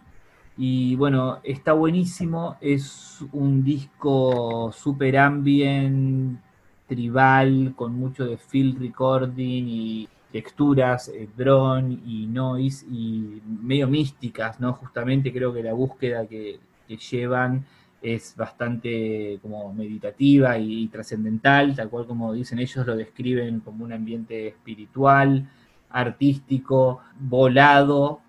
Y 0.59 0.97
bueno, 0.97 1.41
está 1.45 1.73
buenísimo. 1.73 2.59
Es 2.61 3.25
un 3.33 3.65
disco 3.65 4.71
super 4.71 5.17
ambient, 5.17 6.39
tribal, 6.87 7.73
con 7.75 7.95
mucho 7.95 8.27
de 8.27 8.37
field 8.37 8.79
recording 8.79 9.65
y 9.67 10.09
texturas, 10.31 11.09
eh, 11.09 11.27
drone 11.35 12.01
y 12.05 12.27
noise 12.27 12.85
y 12.85 13.41
medio 13.63 13.89
místicas, 13.89 14.61
¿no? 14.61 14.75
Justamente 14.75 15.33
creo 15.33 15.55
que 15.55 15.63
la 15.63 15.73
búsqueda 15.73 16.27
que, 16.27 16.61
que 16.87 16.99
llevan 16.99 17.65
es 18.03 18.35
bastante 18.37 19.39
como 19.43 19.73
meditativa 19.73 20.59
y, 20.59 20.89
trascendental, 20.89 21.75
tal 21.75 21.89
cual 21.89 22.07
como 22.07 22.33
dicen 22.33 22.59
ellos, 22.59 22.87
lo 22.87 22.97
describen 22.97 23.61
como 23.61 23.85
un 23.85 23.93
ambiente 23.93 24.49
espiritual, 24.49 25.49
artístico, 25.91 27.01
volado, 27.19 28.21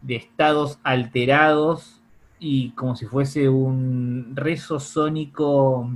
de 0.00 0.16
estados 0.16 0.78
alterados 0.82 2.00
y 2.38 2.70
como 2.72 2.94
si 2.94 3.06
fuese 3.06 3.48
un 3.48 4.32
rezo 4.34 4.78
sónico 4.78 5.90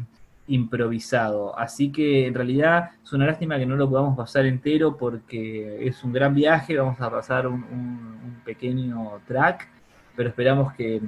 improvisado. 0.47 1.57
Así 1.59 1.93
que 1.93 2.27
en 2.27 2.35
realidad 2.35 2.91
es 3.05 3.13
una 3.13 3.27
lástima 3.27 3.59
que 3.59 3.67
no 3.67 3.77
lo 3.77 3.89
podamos 3.89 4.17
pasar 4.17 4.47
entero 4.47 4.97
porque 4.97 5.87
es 5.87 6.03
un 6.03 6.13
gran 6.13 6.35
viaje, 6.35 6.77
vamos 6.77 7.01
a 7.01 7.11
pasar 7.11 7.47
un, 7.47 8.19
pequeño 8.45 9.21
track, 9.27 9.69
pero 10.17 10.31
esperamos 10.31 10.73
que 10.73 11.03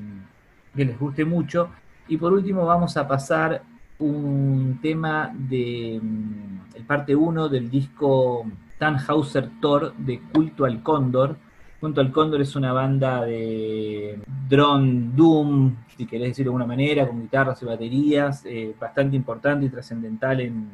les 0.74 0.98
guste 0.98 1.24
mucho. 1.24 1.70
Y 2.08 2.16
por 2.16 2.32
último 2.32 2.66
vamos 2.66 2.96
a 2.96 3.06
pasar 3.06 3.62
un 3.98 4.78
tema 4.82 5.32
de 5.34 6.00
mm, 6.02 6.76
el 6.76 6.84
parte 6.84 7.14
1 7.14 7.48
del 7.48 7.70
disco 7.70 8.46
Tannhauser 8.78 9.50
Thor 9.60 9.94
de 9.96 10.20
Culto 10.32 10.64
al 10.64 10.82
Cóndor. 10.82 11.36
Culto 11.78 12.00
al 12.00 12.12
Cóndor 12.12 12.40
es 12.40 12.56
una 12.56 12.72
banda 12.72 13.24
de 13.24 14.18
drone 14.48 15.10
doom, 15.14 15.76
si 15.96 16.06
querés 16.06 16.28
decirlo 16.28 16.50
de 16.50 16.56
alguna 16.56 16.66
manera, 16.66 17.06
con 17.06 17.22
guitarras 17.22 17.62
y 17.62 17.66
baterías, 17.66 18.44
eh, 18.46 18.74
bastante 18.78 19.16
importante 19.16 19.66
y 19.66 19.68
trascendental 19.68 20.40
en, 20.40 20.70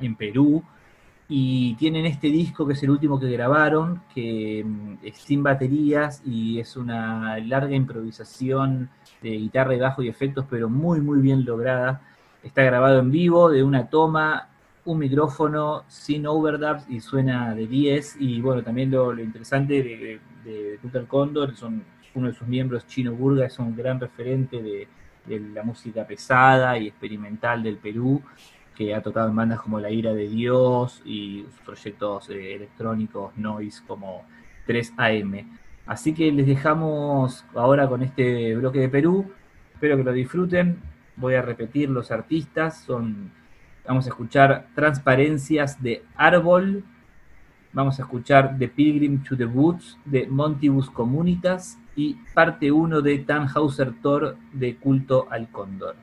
en 0.00 0.14
Perú 0.16 0.62
y 1.28 1.74
tienen 1.74 2.06
este 2.06 2.28
disco 2.28 2.66
que 2.66 2.74
es 2.74 2.82
el 2.82 2.90
último 2.90 3.18
que 3.18 3.30
grabaron, 3.30 4.02
que 4.14 4.64
mm, 4.64 4.94
es 5.02 5.18
sin 5.18 5.42
baterías 5.42 6.22
y 6.24 6.58
es 6.58 6.76
una 6.76 7.38
larga 7.38 7.74
improvisación 7.74 8.90
de 9.22 9.30
guitarra 9.30 9.74
y 9.74 9.80
bajo 9.80 10.02
y 10.02 10.08
efectos, 10.08 10.46
pero 10.50 10.68
muy 10.68 11.00
muy 11.00 11.20
bien 11.20 11.44
lograda. 11.44 12.02
Está 12.42 12.62
grabado 12.64 12.98
en 12.98 13.10
vivo 13.10 13.50
de 13.50 13.62
una 13.62 13.88
toma, 13.88 14.48
un 14.84 14.98
micrófono 14.98 15.84
sin 15.88 16.26
overdubs 16.26 16.88
y 16.88 17.00
suena 17.00 17.54
de 17.54 17.66
10. 17.66 18.16
Y 18.20 18.40
bueno, 18.40 18.62
también 18.62 18.90
lo, 18.90 19.18
interesante 19.18 19.82
de, 19.82 20.20
de, 20.44 21.06
Condor, 21.06 21.56
son 21.56 21.84
uno 22.14 22.28
de 22.28 22.34
sus 22.34 22.48
miembros, 22.48 22.86
Chino 22.86 23.12
Burga, 23.14 23.46
es 23.46 23.58
un 23.58 23.76
gran 23.76 24.00
referente 24.00 24.60
de 24.60 25.40
la 25.54 25.62
música 25.62 26.04
pesada 26.06 26.76
y 26.78 26.88
experimental 26.88 27.62
del 27.62 27.76
Perú 27.76 28.20
que 28.76 28.94
ha 28.94 29.02
tocado 29.02 29.28
en 29.28 29.36
bandas 29.36 29.60
como 29.60 29.80
La 29.80 29.90
Ira 29.90 30.14
de 30.14 30.28
Dios 30.28 31.02
y 31.04 31.42
proyectos 31.64 32.30
eh, 32.30 32.54
electrónicos 32.54 33.36
noise 33.36 33.82
como 33.86 34.24
3AM. 34.66 35.46
Así 35.86 36.14
que 36.14 36.30
les 36.30 36.46
dejamos 36.46 37.44
ahora 37.54 37.88
con 37.88 38.02
este 38.02 38.54
bloque 38.56 38.80
de 38.80 38.88
Perú. 38.88 39.30
Espero 39.74 39.96
que 39.96 40.04
lo 40.04 40.12
disfruten. 40.12 40.80
Voy 41.16 41.34
a 41.34 41.42
repetir 41.42 41.90
los 41.90 42.10
artistas. 42.10 42.82
Son, 42.84 43.30
vamos 43.86 44.06
a 44.06 44.10
escuchar 44.10 44.68
Transparencias 44.74 45.82
de 45.82 46.04
Árbol. 46.14 46.84
Vamos 47.72 47.98
a 47.98 48.02
escuchar 48.02 48.56
The 48.58 48.68
Pilgrim 48.68 49.22
to 49.24 49.36
the 49.36 49.46
Woods 49.46 49.98
de 50.04 50.26
Montibus 50.26 50.90
Comunitas 50.90 51.78
y 51.96 52.14
parte 52.34 52.70
1 52.70 53.02
de 53.02 53.18
Tannhauser 53.18 53.92
Thor 54.02 54.36
de 54.52 54.76
Culto 54.76 55.26
al 55.30 55.50
Cóndor. 55.50 55.96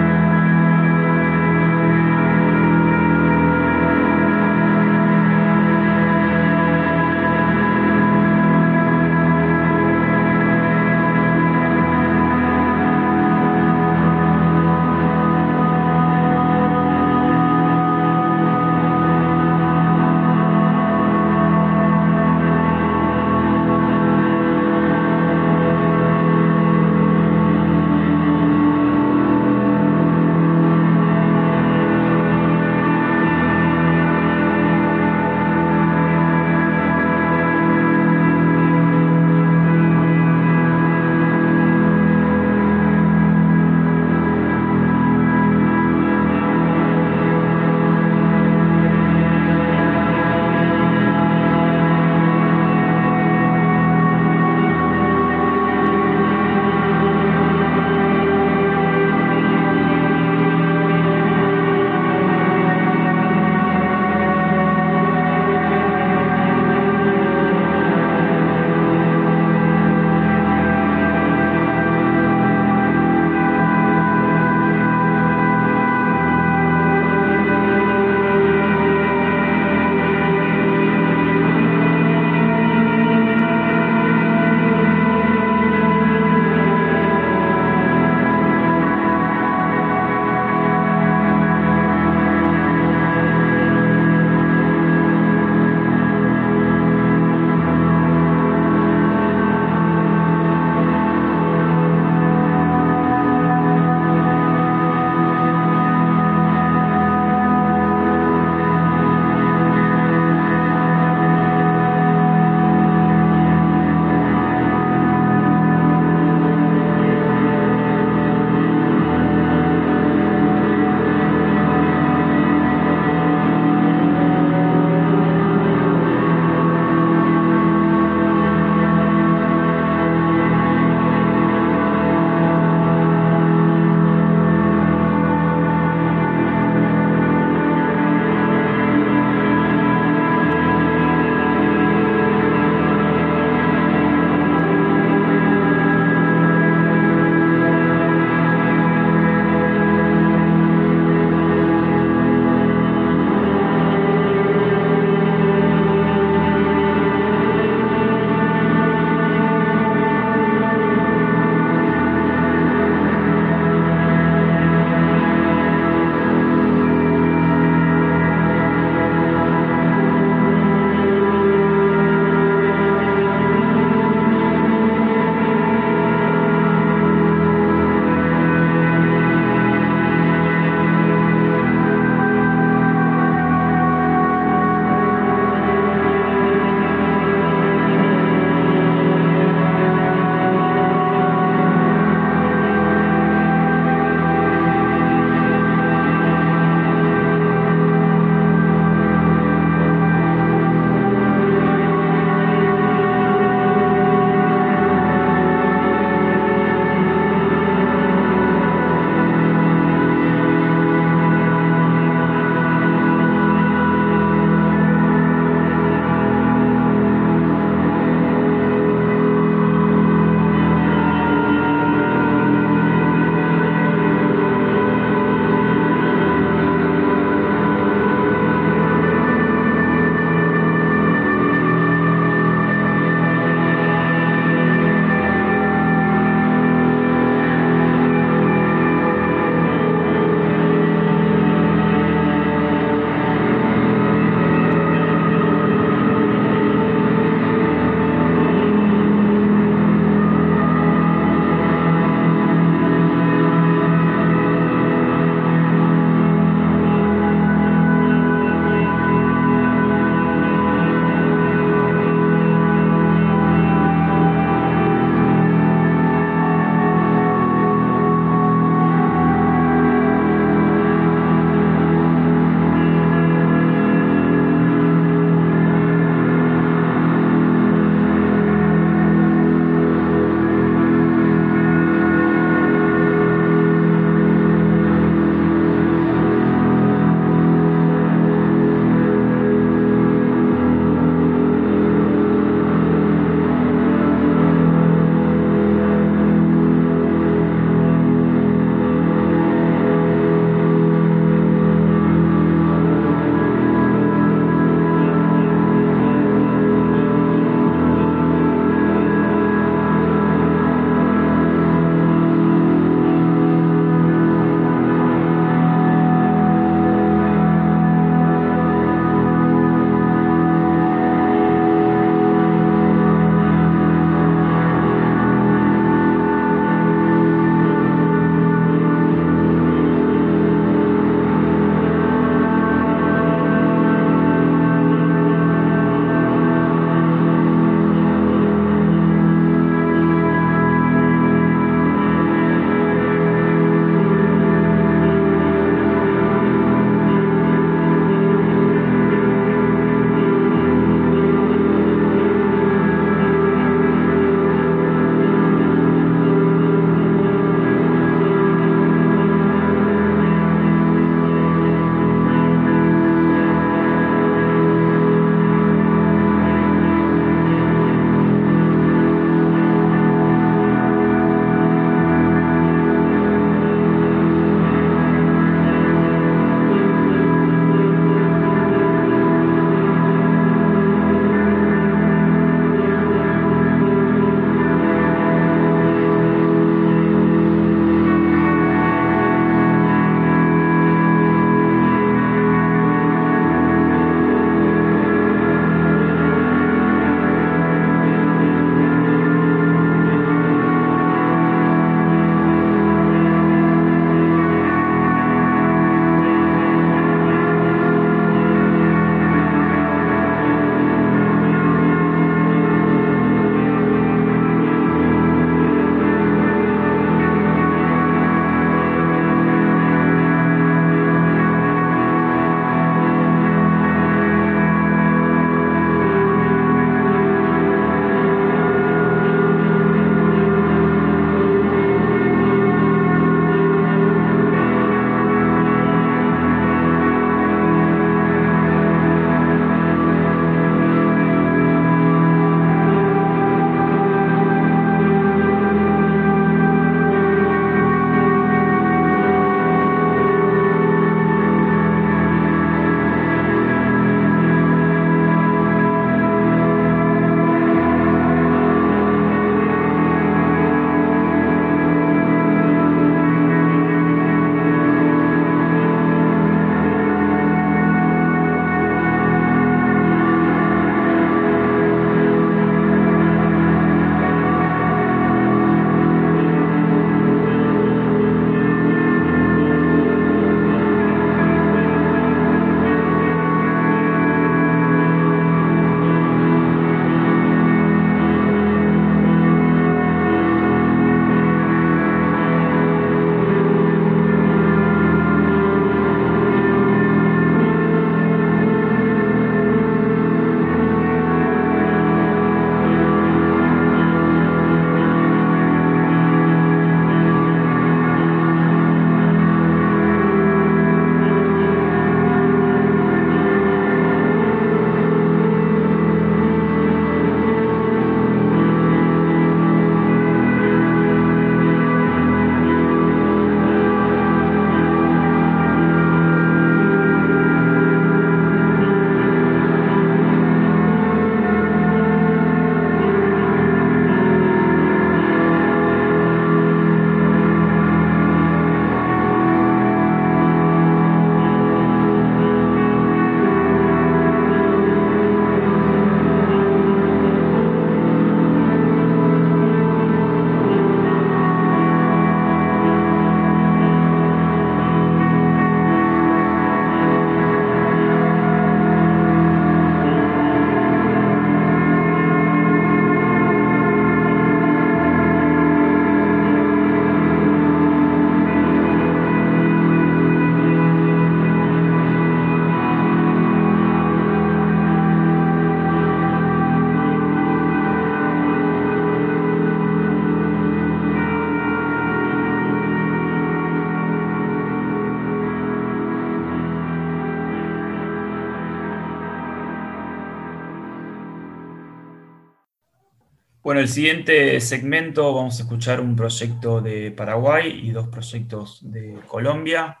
Bueno, 593.76 593.88
el 593.88 593.92
siguiente 593.92 594.58
segmento 594.62 595.34
vamos 595.34 595.58
a 595.58 595.64
escuchar 595.64 596.00
un 596.00 596.16
proyecto 596.16 596.80
de 596.80 597.10
Paraguay 597.10 597.78
y 597.82 597.90
dos 597.90 598.08
proyectos 598.08 598.80
de 598.90 599.18
Colombia. 599.26 600.00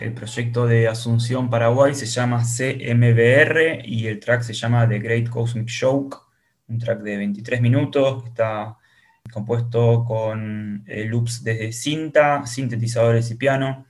El 0.00 0.12
proyecto 0.14 0.66
de 0.66 0.88
Asunción 0.88 1.48
Paraguay 1.48 1.94
se 1.94 2.06
llama 2.06 2.42
CMBR 2.42 3.82
y 3.84 4.08
el 4.08 4.18
track 4.18 4.42
se 4.42 4.52
llama 4.52 4.88
The 4.88 4.98
Great 4.98 5.28
Cosmic 5.28 5.68
Show, 5.68 6.10
un 6.66 6.78
track 6.80 7.02
de 7.02 7.18
23 7.18 7.60
minutos, 7.60 8.24
está 8.26 8.76
compuesto 9.32 10.04
con 10.04 10.82
eh, 10.88 11.04
loops 11.04 11.44
desde 11.44 11.70
cinta, 11.70 12.44
sintetizadores 12.46 13.30
y 13.30 13.36
piano. 13.36 13.86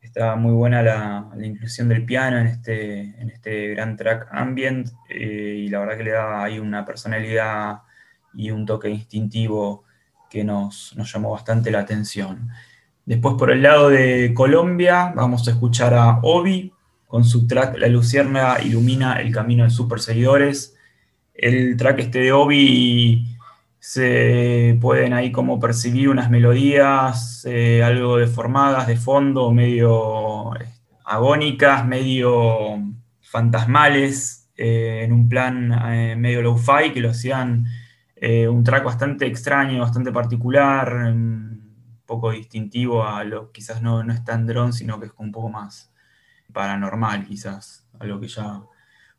Está 0.00 0.34
muy 0.36 0.52
buena 0.52 0.82
la, 0.82 1.30
inclusión 1.42 1.90
del 1.90 2.06
piano 2.06 2.38
en 2.38 2.46
este, 2.46 3.00
en 3.20 3.28
este 3.28 3.74
gran 3.74 3.98
track 3.98 4.28
ambient 4.30 4.88
eh, 5.10 5.56
y 5.58 5.68
la 5.68 5.80
verdad 5.80 5.98
que 5.98 6.04
le 6.04 6.12
da 6.12 6.42
ahí 6.42 6.58
una 6.58 6.86
personalidad 6.86 7.82
y 8.36 8.50
un 8.50 8.66
toque 8.66 8.90
instintivo 8.90 9.84
que 10.30 10.44
nos, 10.44 10.94
nos 10.96 11.12
llamó 11.12 11.32
bastante 11.32 11.70
la 11.70 11.80
atención. 11.80 12.48
Después 13.06 13.34
por 13.38 13.50
el 13.50 13.62
lado 13.62 13.90
de 13.90 14.32
Colombia 14.34 15.12
vamos 15.14 15.46
a 15.46 15.50
escuchar 15.50 15.94
a 15.94 16.20
Obi 16.22 16.72
con 17.06 17.24
su 17.24 17.46
track 17.46 17.78
La 17.78 17.88
Lucierna 17.88 18.56
ilumina 18.62 19.20
el 19.20 19.30
camino 19.30 19.64
de 19.64 19.70
sus 19.70 19.86
perseguidores. 19.86 20.76
El 21.34 21.76
track 21.76 22.00
este 22.00 22.20
de 22.20 22.32
Obi 22.32 23.34
se 23.78 24.78
pueden 24.80 25.12
ahí 25.12 25.30
como 25.30 25.60
percibir 25.60 26.08
unas 26.08 26.30
melodías 26.30 27.44
eh, 27.44 27.82
algo 27.82 28.16
deformadas 28.16 28.86
de 28.86 28.96
fondo, 28.96 29.52
medio 29.52 30.56
eh, 30.56 30.66
agónicas, 31.04 31.86
medio 31.86 32.82
fantasmales, 33.20 34.48
eh, 34.56 35.02
en 35.04 35.12
un 35.12 35.28
plan 35.28 35.68
medio 36.18 36.40
low-fi 36.40 36.92
que 36.94 37.00
lo 37.00 37.10
hacían 37.10 37.66
un 38.20 38.64
track 38.64 38.84
bastante 38.84 39.26
extraño, 39.26 39.80
bastante 39.80 40.12
particular, 40.12 40.92
un 40.94 41.54
poco 42.06 42.30
distintivo 42.30 43.06
a 43.06 43.24
lo 43.24 43.50
quizás 43.52 43.82
no, 43.82 44.02
no 44.02 44.12
es 44.12 44.24
tan 44.24 44.46
drone, 44.46 44.72
sino 44.72 45.00
que 45.00 45.06
es 45.06 45.12
un 45.18 45.32
poco 45.32 45.48
más 45.50 45.92
paranormal 46.52 47.26
quizás, 47.26 47.86
a 47.98 48.04
lo 48.04 48.20
que 48.20 48.28
ya 48.28 48.62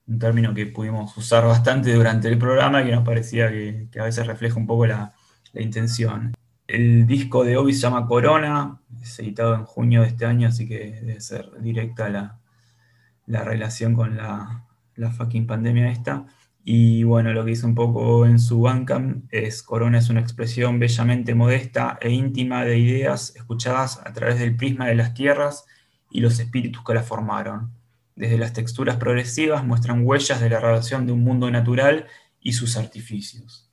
un 0.07 0.19
término 0.19 0.53
que 0.53 0.65
pudimos 0.67 1.15
usar 1.17 1.45
bastante 1.47 1.93
durante 1.93 2.27
el 2.27 2.37
programa 2.37 2.81
y 2.81 2.85
que 2.85 2.91
nos 2.91 3.05
parecía 3.05 3.49
que, 3.49 3.87
a 3.99 4.03
veces 4.03 4.27
refleja 4.27 4.57
un 4.57 4.67
poco 4.67 4.85
la, 4.87 5.13
intención. 5.53 6.33
El 6.67 7.07
disco 7.07 7.45
de 7.45 7.55
Obi 7.55 7.73
se 7.73 7.81
llama 7.81 8.07
Corona, 8.07 8.81
es 9.01 9.17
editado 9.19 9.55
en 9.55 9.63
junio 9.63 10.01
de 10.01 10.07
este 10.09 10.25
año, 10.25 10.49
así 10.49 10.67
que 10.67 10.99
debe 11.01 11.21
ser 11.21 11.49
directa 11.61 12.09
la, 12.09 13.43
relación 13.43 13.93
con 13.93 14.17
la, 14.17 14.65
la, 14.95 15.11
fucking 15.11 15.47
pandemia 15.47 15.89
esta. 15.89 16.25
Y 16.65 17.03
bueno, 17.03 17.31
lo 17.31 17.45
que 17.45 17.51
hizo 17.51 17.67
un 17.67 17.75
poco 17.75 18.25
en 18.25 18.39
su 18.39 18.59
Bandcamp 18.59 19.25
es 19.31 19.63
Corona 19.63 19.99
es 19.99 20.09
una 20.09 20.19
expresión 20.19 20.79
bellamente 20.79 21.35
modesta 21.35 21.97
e 22.01 22.09
íntima 22.09 22.65
de 22.65 22.79
ideas 22.79 23.33
escuchadas 23.35 24.01
a 24.03 24.11
través 24.11 24.39
del 24.39 24.57
prisma 24.57 24.87
de 24.87 24.95
las 24.95 25.13
tierras 25.13 25.65
y 26.11 26.19
los 26.19 26.39
espíritus 26.39 26.83
que 26.83 26.93
la 26.95 27.03
formaron 27.03 27.71
desde 28.15 28.37
las 28.37 28.53
texturas 28.53 28.95
progresivas 28.95 29.65
muestran 29.65 30.05
huellas 30.05 30.39
de 30.39 30.49
la 30.49 30.59
relación 30.59 31.05
de 31.05 31.11
un 31.11 31.23
mundo 31.23 31.51
natural 31.51 32.07
y 32.41 32.53
sus 32.53 32.77
artificios. 32.77 33.69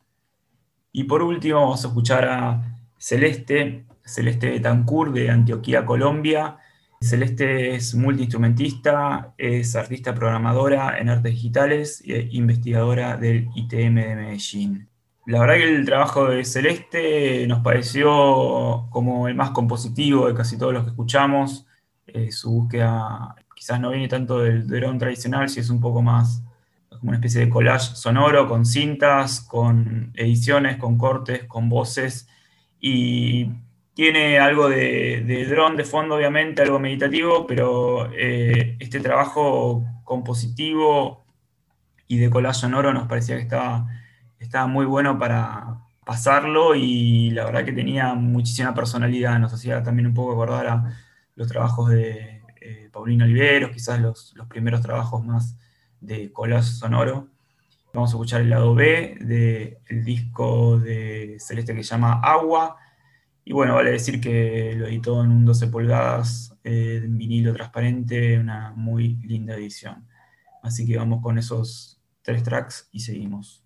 Y 0.90 1.04
por 1.04 1.22
último 1.22 1.60
vamos 1.60 1.84
a 1.84 1.88
escuchar 1.88 2.28
a 2.28 2.78
Celeste, 2.98 3.86
Celeste 4.04 4.50
Betancourt 4.50 5.14
de 5.14 5.30
Antioquía, 5.30 5.86
Colombia. 5.86 6.58
Celeste 7.02 7.74
es 7.74 7.94
multiinstrumentista, 7.94 9.34
es 9.36 9.76
artista 9.76 10.14
programadora 10.14 10.98
en 10.98 11.08
artes 11.08 11.32
digitales 11.32 12.02
e 12.06 12.28
investigadora 12.32 13.16
del 13.16 13.48
ITM 13.54 13.94
de 13.94 14.16
Medellín. 14.16 14.88
La 15.26 15.40
verdad 15.40 15.54
que 15.56 15.76
el 15.76 15.84
trabajo 15.84 16.26
de 16.26 16.44
Celeste 16.44 17.46
nos 17.46 17.60
pareció 17.60 18.88
como 18.90 19.28
el 19.28 19.34
más 19.34 19.50
compositivo 19.50 20.26
de 20.26 20.34
casi 20.34 20.58
todos 20.58 20.72
los 20.72 20.84
que 20.84 20.90
escuchamos. 20.90 21.66
Eh, 22.06 22.32
su 22.32 22.50
búsqueda 22.50 23.36
quizás 23.54 23.80
no 23.80 23.90
viene 23.90 24.08
tanto 24.08 24.40
del 24.40 24.66
drone 24.66 24.98
tradicional, 24.98 25.48
si 25.48 25.60
es 25.60 25.70
un 25.70 25.80
poco 25.80 26.02
más 26.02 26.42
como 26.88 27.10
una 27.10 27.18
especie 27.18 27.40
de 27.40 27.48
collage 27.48 27.94
sonoro, 27.94 28.48
con 28.48 28.64
cintas, 28.66 29.40
con 29.40 30.12
ediciones, 30.14 30.76
con 30.76 30.98
cortes, 30.98 31.44
con 31.44 31.68
voces, 31.68 32.28
y 32.80 33.48
tiene 33.94 34.38
algo 34.38 34.68
de, 34.68 35.46
drone 35.48 35.76
de 35.76 35.84
fondo, 35.84 36.16
obviamente, 36.16 36.62
algo 36.62 36.78
meditativo, 36.78 37.46
pero 37.46 38.10
eh, 38.12 38.76
este 38.80 39.00
trabajo 39.00 39.84
compositivo 40.04 41.24
y 42.08 42.18
de 42.18 42.30
collage 42.30 42.60
sonoro 42.60 42.92
nos 42.92 43.08
parecía 43.08 43.36
que 43.36 43.42
estaba, 43.42 43.86
estaba 44.38 44.66
muy 44.66 44.86
bueno 44.86 45.18
para 45.18 45.78
pasarlo 46.04 46.74
y 46.74 47.30
la 47.30 47.44
verdad 47.44 47.64
que 47.64 47.72
tenía 47.72 48.14
muchísima 48.14 48.74
personalidad, 48.74 49.38
nos 49.38 49.52
hacía 49.52 49.82
también 49.82 50.08
un 50.08 50.14
poco 50.14 50.32
acordar 50.32 50.66
a 50.66 50.98
los 51.36 51.48
trabajos 51.48 51.90
de, 51.90 52.42
eh, 52.60 52.88
Paulino 52.92 53.24
Oliveros, 53.24 53.70
quizás 53.70 54.00
los, 54.00 54.34
primeros 54.48 54.80
trabajos 54.80 55.24
más 55.24 55.56
de 56.00 56.32
collage 56.32 56.64
sonoro. 56.64 57.28
Vamos 57.92 58.10
a 58.10 58.14
escuchar 58.14 58.40
el 58.40 58.50
lado 58.50 58.74
B 58.74 59.16
del 59.20 60.04
disco 60.04 60.78
de 60.78 61.36
Celeste 61.40 61.74
que 61.74 61.82
se 61.82 61.90
llama 61.90 62.20
Agua. 62.22 62.76
Y 63.44 63.52
bueno, 63.52 63.74
vale 63.74 63.90
decir 63.92 64.20
que 64.20 64.74
lo 64.76 64.86
editó 64.86 65.22
en 65.24 65.32
un 65.32 65.44
12 65.44 65.66
pulgadas 65.68 66.56
eh, 66.62 67.00
en 67.04 67.18
vinilo 67.18 67.52
transparente, 67.52 68.38
una 68.38 68.72
muy 68.76 69.16
linda 69.24 69.54
edición. 69.54 70.06
Así 70.62 70.86
que 70.86 70.96
vamos 70.96 71.20
con 71.22 71.38
esos 71.38 72.00
tres 72.22 72.42
tracks 72.44 72.88
y 72.92 73.00
seguimos. 73.00 73.61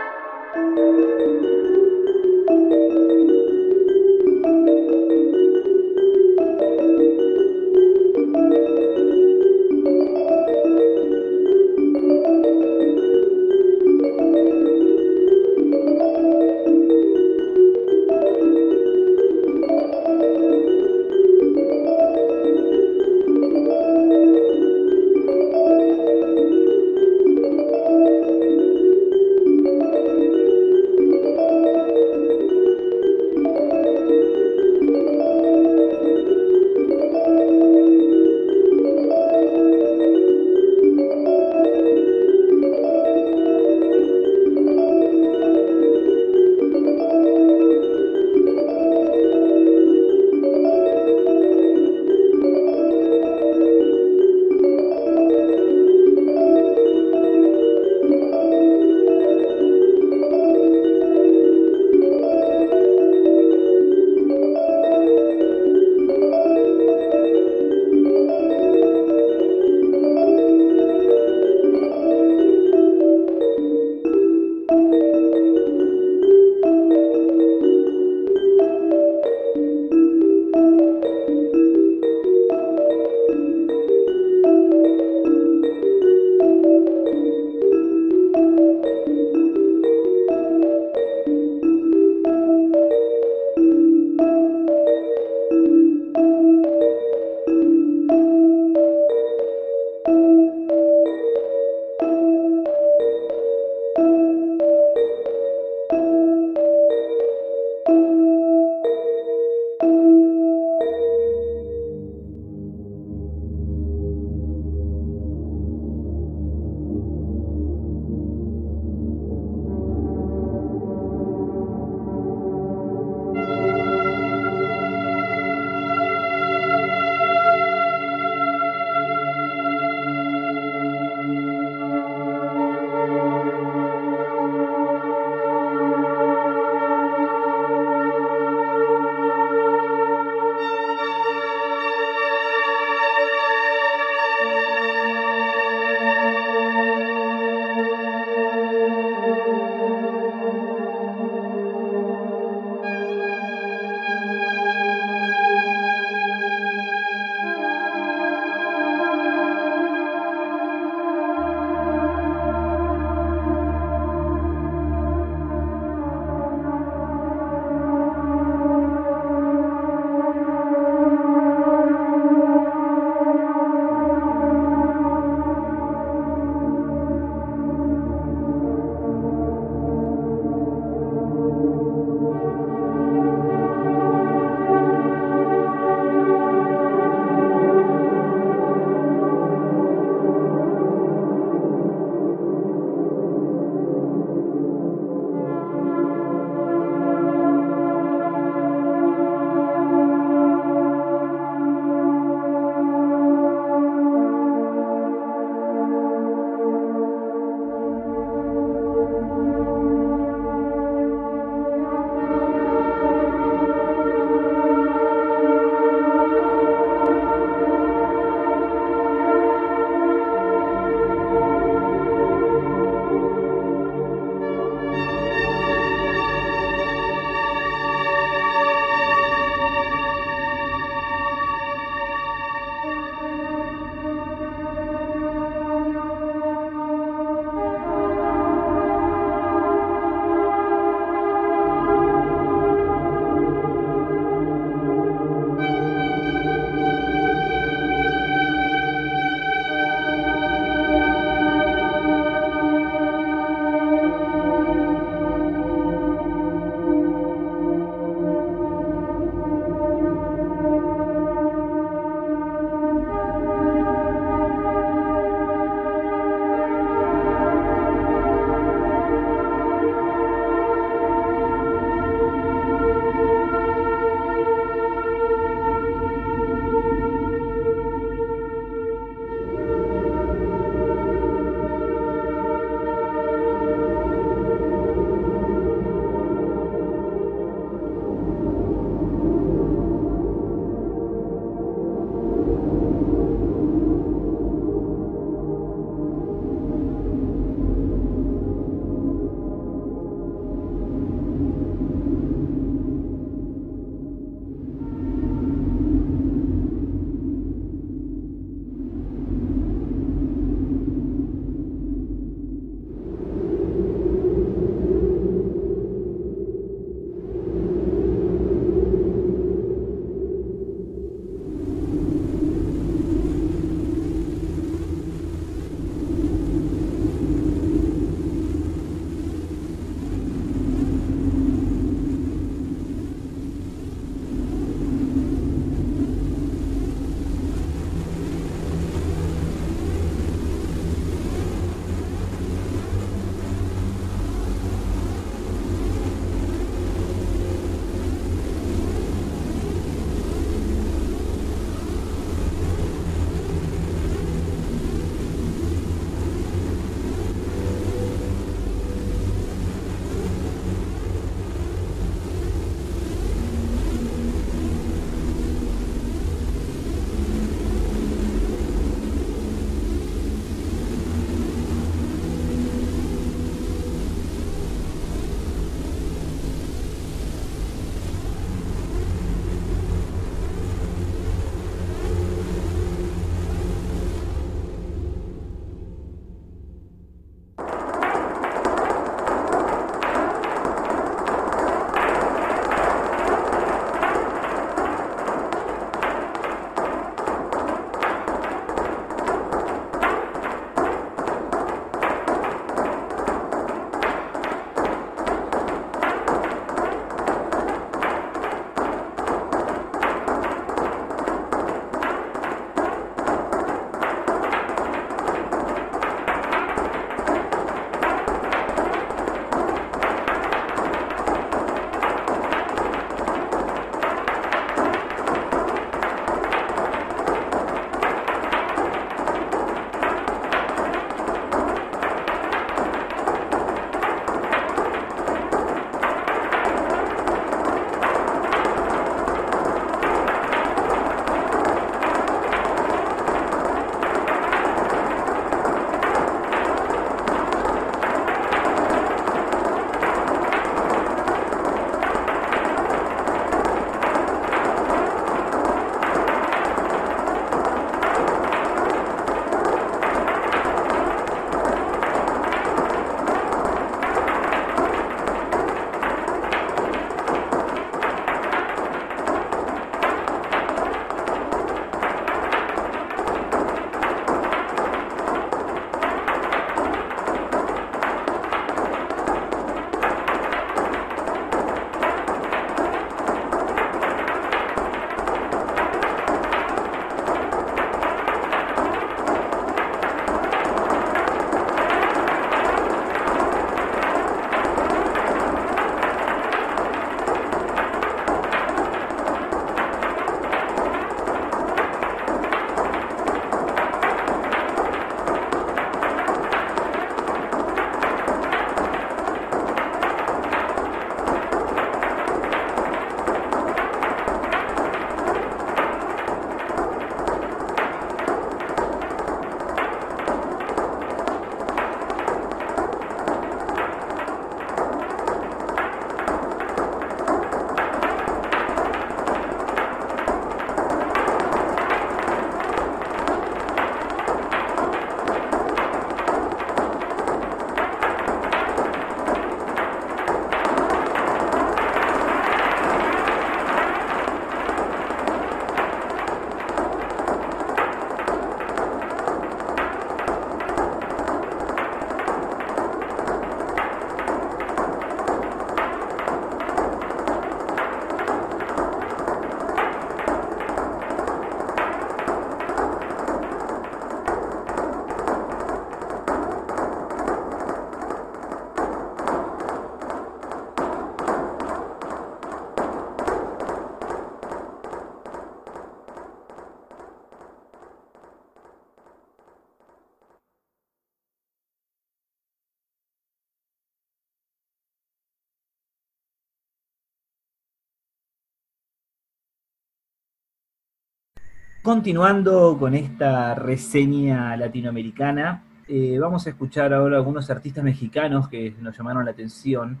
Continuando 591.86 592.76
con 592.80 592.96
esta 592.96 593.54
reseña 593.54 594.56
latinoamericana, 594.56 595.62
eh, 595.86 596.18
vamos 596.18 596.44
a 596.44 596.50
escuchar 596.50 596.92
ahora 596.92 597.16
algunos 597.16 597.48
artistas 597.48 597.84
mexicanos 597.84 598.48
que 598.48 598.74
nos 598.80 598.98
llamaron 598.98 599.24
la 599.24 599.30
atención. 599.30 600.00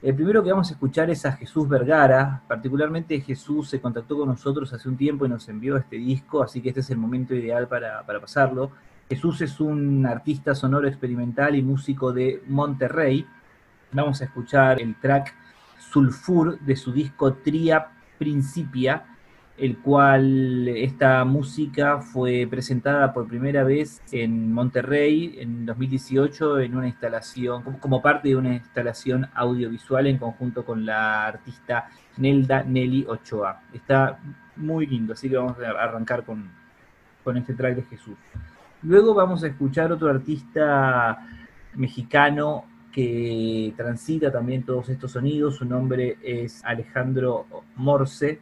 El 0.00 0.14
primero 0.14 0.42
que 0.42 0.50
vamos 0.50 0.70
a 0.70 0.72
escuchar 0.72 1.10
es 1.10 1.26
a 1.26 1.32
Jesús 1.32 1.68
Vergara, 1.68 2.40
particularmente 2.48 3.20
Jesús 3.20 3.68
se 3.68 3.82
contactó 3.82 4.16
con 4.16 4.30
nosotros 4.30 4.72
hace 4.72 4.88
un 4.88 4.96
tiempo 4.96 5.26
y 5.26 5.28
nos 5.28 5.46
envió 5.50 5.76
este 5.76 5.96
disco, 5.96 6.42
así 6.42 6.62
que 6.62 6.70
este 6.70 6.80
es 6.80 6.88
el 6.88 6.96
momento 6.96 7.34
ideal 7.34 7.68
para, 7.68 8.06
para 8.06 8.18
pasarlo. 8.18 8.70
Jesús 9.06 9.42
es 9.42 9.60
un 9.60 10.06
artista 10.06 10.54
sonoro 10.54 10.88
experimental 10.88 11.54
y 11.54 11.60
músico 11.60 12.14
de 12.14 12.42
Monterrey. 12.46 13.26
Vamos 13.92 14.22
a 14.22 14.24
escuchar 14.24 14.80
el 14.80 14.98
track 14.98 15.34
Sulfur 15.78 16.58
de 16.60 16.76
su 16.76 16.92
disco 16.92 17.34
Tria 17.34 17.88
Principia, 18.16 19.15
el 19.58 19.78
cual 19.78 20.68
esta 20.68 21.24
música 21.24 22.00
fue 22.00 22.46
presentada 22.48 23.12
por 23.12 23.26
primera 23.26 23.64
vez 23.64 24.02
en 24.12 24.52
Monterrey 24.52 25.36
en 25.38 25.64
2018 25.64 26.60
en 26.60 26.76
una 26.76 26.88
instalación, 26.88 27.62
como 27.80 28.02
parte 28.02 28.28
de 28.28 28.36
una 28.36 28.54
instalación 28.54 29.28
audiovisual 29.34 30.06
en 30.06 30.18
conjunto 30.18 30.64
con 30.64 30.84
la 30.84 31.26
artista 31.26 31.88
Nelda 32.18 32.64
Nelly 32.64 33.06
Ochoa. 33.08 33.62
Está 33.72 34.18
muy 34.56 34.86
lindo, 34.86 35.14
así 35.14 35.30
que 35.30 35.36
vamos 35.36 35.56
a 35.58 35.70
arrancar 35.70 36.24
con, 36.24 36.50
con 37.24 37.36
este 37.38 37.54
track 37.54 37.76
de 37.76 37.82
Jesús. 37.82 38.16
Luego 38.82 39.14
vamos 39.14 39.42
a 39.42 39.46
escuchar 39.46 39.90
otro 39.90 40.10
artista 40.10 41.26
mexicano 41.74 42.64
que 42.92 43.72
transita 43.76 44.30
también 44.30 44.64
todos 44.64 44.90
estos 44.90 45.12
sonidos. 45.12 45.56
Su 45.56 45.64
nombre 45.64 46.18
es 46.22 46.62
Alejandro 46.64 47.46
Morse 47.76 48.40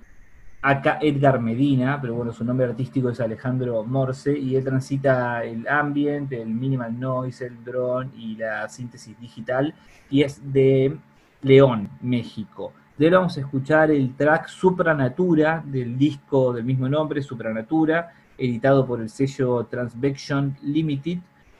acá 0.64 0.98
Edgar 1.02 1.42
Medina, 1.42 2.00
pero 2.00 2.14
bueno, 2.14 2.32
su 2.32 2.42
nombre 2.42 2.64
artístico 2.64 3.10
es 3.10 3.20
Alejandro 3.20 3.84
Morse, 3.84 4.36
y 4.36 4.56
él 4.56 4.64
transita 4.64 5.44
el 5.44 5.68
ambient, 5.68 6.32
el 6.32 6.48
minimal 6.48 6.98
noise, 6.98 7.44
el 7.44 7.62
drone 7.62 8.10
y 8.16 8.36
la 8.36 8.66
síntesis 8.70 9.20
digital, 9.20 9.74
y 10.08 10.22
es 10.22 10.40
de 10.54 10.96
León, 11.42 11.90
México. 12.00 12.72
De 12.96 13.08
él 13.08 13.12
vamos 13.12 13.36
a 13.36 13.40
escuchar 13.40 13.90
el 13.90 14.16
track 14.16 14.48
Supranatura 14.48 15.62
del 15.66 15.98
disco 15.98 16.54
del 16.54 16.64
mismo 16.64 16.88
nombre, 16.88 17.20
Supranatura, 17.20 18.14
editado 18.38 18.86
por 18.86 19.02
el 19.02 19.10
sello 19.10 19.66
Transvection 19.66 20.56
Limited 20.62 21.18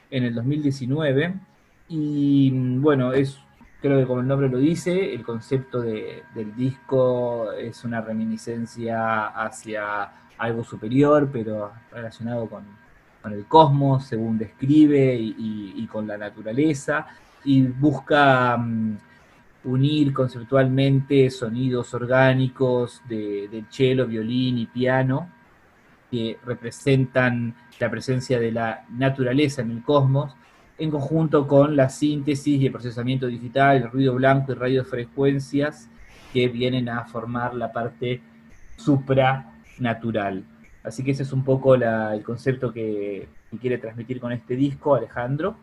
en 0.09 0.23
el 0.23 0.33
2019. 0.33 1.35
Y 1.89 2.49
bueno, 2.79 3.13
es 3.13 3.37
creo 3.81 3.99
que 3.99 4.05
como 4.05 4.21
el 4.21 4.27
nombre 4.27 4.49
lo 4.49 4.57
dice, 4.57 5.13
el 5.13 5.23
concepto 5.23 5.81
del 5.81 6.55
disco 6.55 7.51
es 7.53 7.83
una 7.83 8.01
reminiscencia 8.01 9.27
hacia 9.27 10.11
algo 10.37 10.63
superior, 10.63 11.29
pero 11.31 11.71
relacionado 11.91 12.47
con, 12.47 12.63
el 13.31 13.45
cosmos, 13.45 14.05
según 14.05 14.37
describe, 14.37 15.15
y, 15.15 15.87
con 15.91 16.05
la 16.07 16.17
naturaleza, 16.17 17.07
y 17.43 17.63
busca 17.63 18.55
mm, 18.57 18.97
unir 19.63 20.13
conceptualmente 20.13 21.31
sonidos 21.31 21.93
orgánicos 21.93 23.01
de, 23.09 23.47
del 23.49 23.65
cello, 23.69 24.05
violín 24.05 24.59
y 24.59 24.67
piano, 24.67 25.29
que 26.11 26.37
representan 26.45 27.55
la 27.79 27.89
presencia 27.89 28.39
de 28.39 28.51
la 28.51 28.85
naturaleza 28.89 29.61
en 29.63 29.71
el 29.71 29.83
cosmos, 29.83 30.35
en 30.77 30.91
conjunto 30.91 31.47
con 31.47 31.75
la 31.75 31.89
síntesis 31.89 32.61
y 32.61 32.65
el 32.65 32.71
procesamiento 32.71 33.27
digital, 33.27 33.77
el 33.77 33.91
ruido 33.91 34.15
blanco 34.15 34.51
y 34.51 34.55
radiofrecuencias 34.55 35.89
que 36.33 36.47
vienen 36.49 36.89
a 36.89 37.05
formar 37.05 37.55
la 37.55 37.71
parte 37.71 38.21
supranatural. 38.75 40.43
Así 40.83 41.03
que 41.03 41.11
ese 41.11 41.23
es 41.23 41.33
un 41.33 41.43
poco 41.43 41.75
el 41.75 42.23
concepto 42.23 42.71
que, 42.71 43.27
quiere 43.61 43.77
transmitir 43.77 44.19
con 44.19 44.33
este 44.33 44.57
disco 44.57 44.95
Alejandro. 44.95 45.55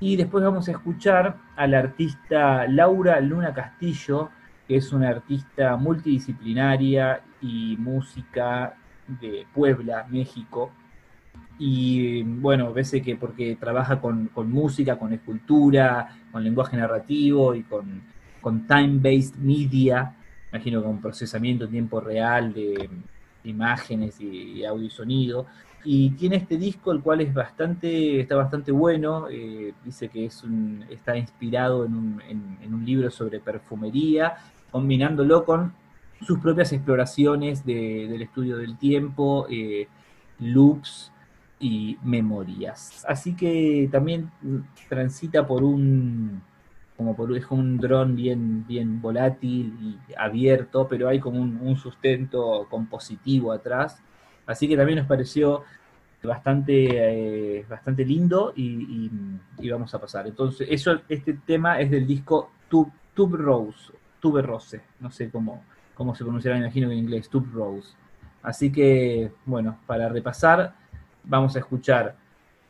Y 0.00 0.16
después 0.16 0.42
vamos 0.42 0.66
a 0.66 0.72
escuchar 0.72 1.36
a 1.54 1.68
la 1.68 1.78
artista 1.78 2.66
Laura 2.66 3.20
Luna 3.20 3.54
Castillo, 3.54 4.30
que 4.66 4.76
es 4.76 4.92
una 4.92 5.10
artista 5.10 5.76
multidisciplinaria 5.76 7.20
y 7.40 7.76
música 7.78 8.74
de 9.06 9.46
Puebla, 9.54 10.04
México, 10.10 10.72
y 11.58 12.22
bueno, 12.22 12.72
veces 12.72 13.02
que 13.02 13.16
porque 13.16 13.56
trabaja 13.56 14.00
con, 14.00 14.30
música, 14.46 14.96
con 14.96 15.12
escultura, 15.12 16.16
con 16.30 16.44
lenguaje 16.44 16.76
narrativo 16.76 17.54
y 17.54 17.64
con, 17.64 18.02
time-based 18.66 19.36
media, 19.36 20.14
imagino 20.50 20.82
con 20.82 21.02
procesamiento 21.02 21.66
en 21.66 21.70
tiempo 21.70 22.00
real 22.00 22.54
de, 22.54 22.88
imágenes 23.44 24.20
y, 24.20 24.64
audio 24.64 24.86
y 24.86 24.90
sonido. 24.90 25.46
Y 25.84 26.10
tiene 26.10 26.36
este 26.36 26.56
disco, 26.56 26.92
el 26.92 27.02
cual 27.02 27.20
es 27.20 27.32
bastante, 27.34 28.20
está 28.20 28.36
bastante 28.36 28.72
bueno. 28.72 29.28
Eh, 29.30 29.74
dice 29.84 30.08
que 30.08 30.26
es 30.26 30.42
un, 30.44 30.84
está 30.90 31.16
inspirado 31.16 31.84
en 31.84 31.94
un, 31.94 32.84
libro 32.84 33.10
sobre 33.10 33.40
perfumería, 33.40 34.36
combinándolo 34.70 35.44
con 35.44 35.72
sus 36.22 36.38
propias 36.38 36.72
exploraciones 36.72 37.64
del 37.66 38.22
estudio 38.22 38.56
del 38.56 38.78
tiempo, 38.78 39.46
eh, 39.50 39.88
loops, 40.38 41.12
y 41.60 41.98
memorias. 42.02 43.04
Así 43.08 43.34
que 43.34 43.88
también 43.90 44.30
transita 44.88 45.46
por 45.46 45.62
un 45.62 46.42
como 46.98 47.14
por 47.14 47.34
es 47.36 47.48
un 47.50 47.78
dron 47.78 48.16
bien, 48.16 48.66
bien 48.66 49.00
volátil 49.00 49.72
y 49.80 50.14
abierto, 50.18 50.88
pero 50.88 51.08
hay 51.08 51.20
como 51.20 51.40
un, 51.40 51.76
sustento 51.76 52.66
compositivo 52.68 53.52
atrás. 53.52 54.02
Así 54.46 54.66
que 54.66 54.76
también 54.76 54.98
nos 54.98 55.06
pareció 55.06 55.62
bastante, 56.24 57.58
eh, 57.60 57.66
bastante 57.68 58.04
lindo 58.04 58.52
y, 58.56 59.08
vamos 59.70 59.94
a 59.94 60.00
pasar. 60.00 60.26
Entonces, 60.26 60.66
eso, 60.68 61.00
este 61.08 61.34
tema 61.34 61.80
es 61.80 61.88
del 61.88 62.04
disco 62.04 62.50
Tube, 62.68 62.90
Rose, 63.36 63.92
Tube 64.18 64.42
Rose, 64.42 64.80
no 64.98 65.12
sé 65.12 65.30
cómo, 65.30 65.62
cómo 65.94 66.16
se 66.16 66.24
pronunciará, 66.24 66.58
imagino 66.58 66.90
en 66.90 66.98
inglés, 66.98 67.28
Tube 67.28 67.48
Rose. 67.52 67.94
Así 68.42 68.72
que, 68.72 69.30
bueno, 69.46 69.78
para 69.86 70.08
repasar, 70.08 70.74
vamos 71.24 71.56
a 71.56 71.60
escuchar 71.60 72.16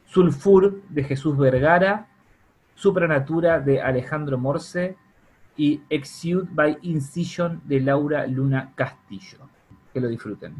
Sulfur 0.07 0.83
de 0.89 1.05
Jesús 1.05 1.37
Vergara, 1.37 2.09
Supranatura 2.75 3.61
de 3.61 3.83
Alejandro 3.83 4.39
Morse 4.39 4.97
y 5.57 5.83
Exude 5.91 6.49
by 6.51 6.79
Incision 6.83 7.61
de 7.65 7.81
Laura 7.81 8.27
Luna 8.27 8.73
Castillo. 8.75 9.39
Que 9.93 10.01
lo 10.01 10.09
disfruten. 10.09 10.55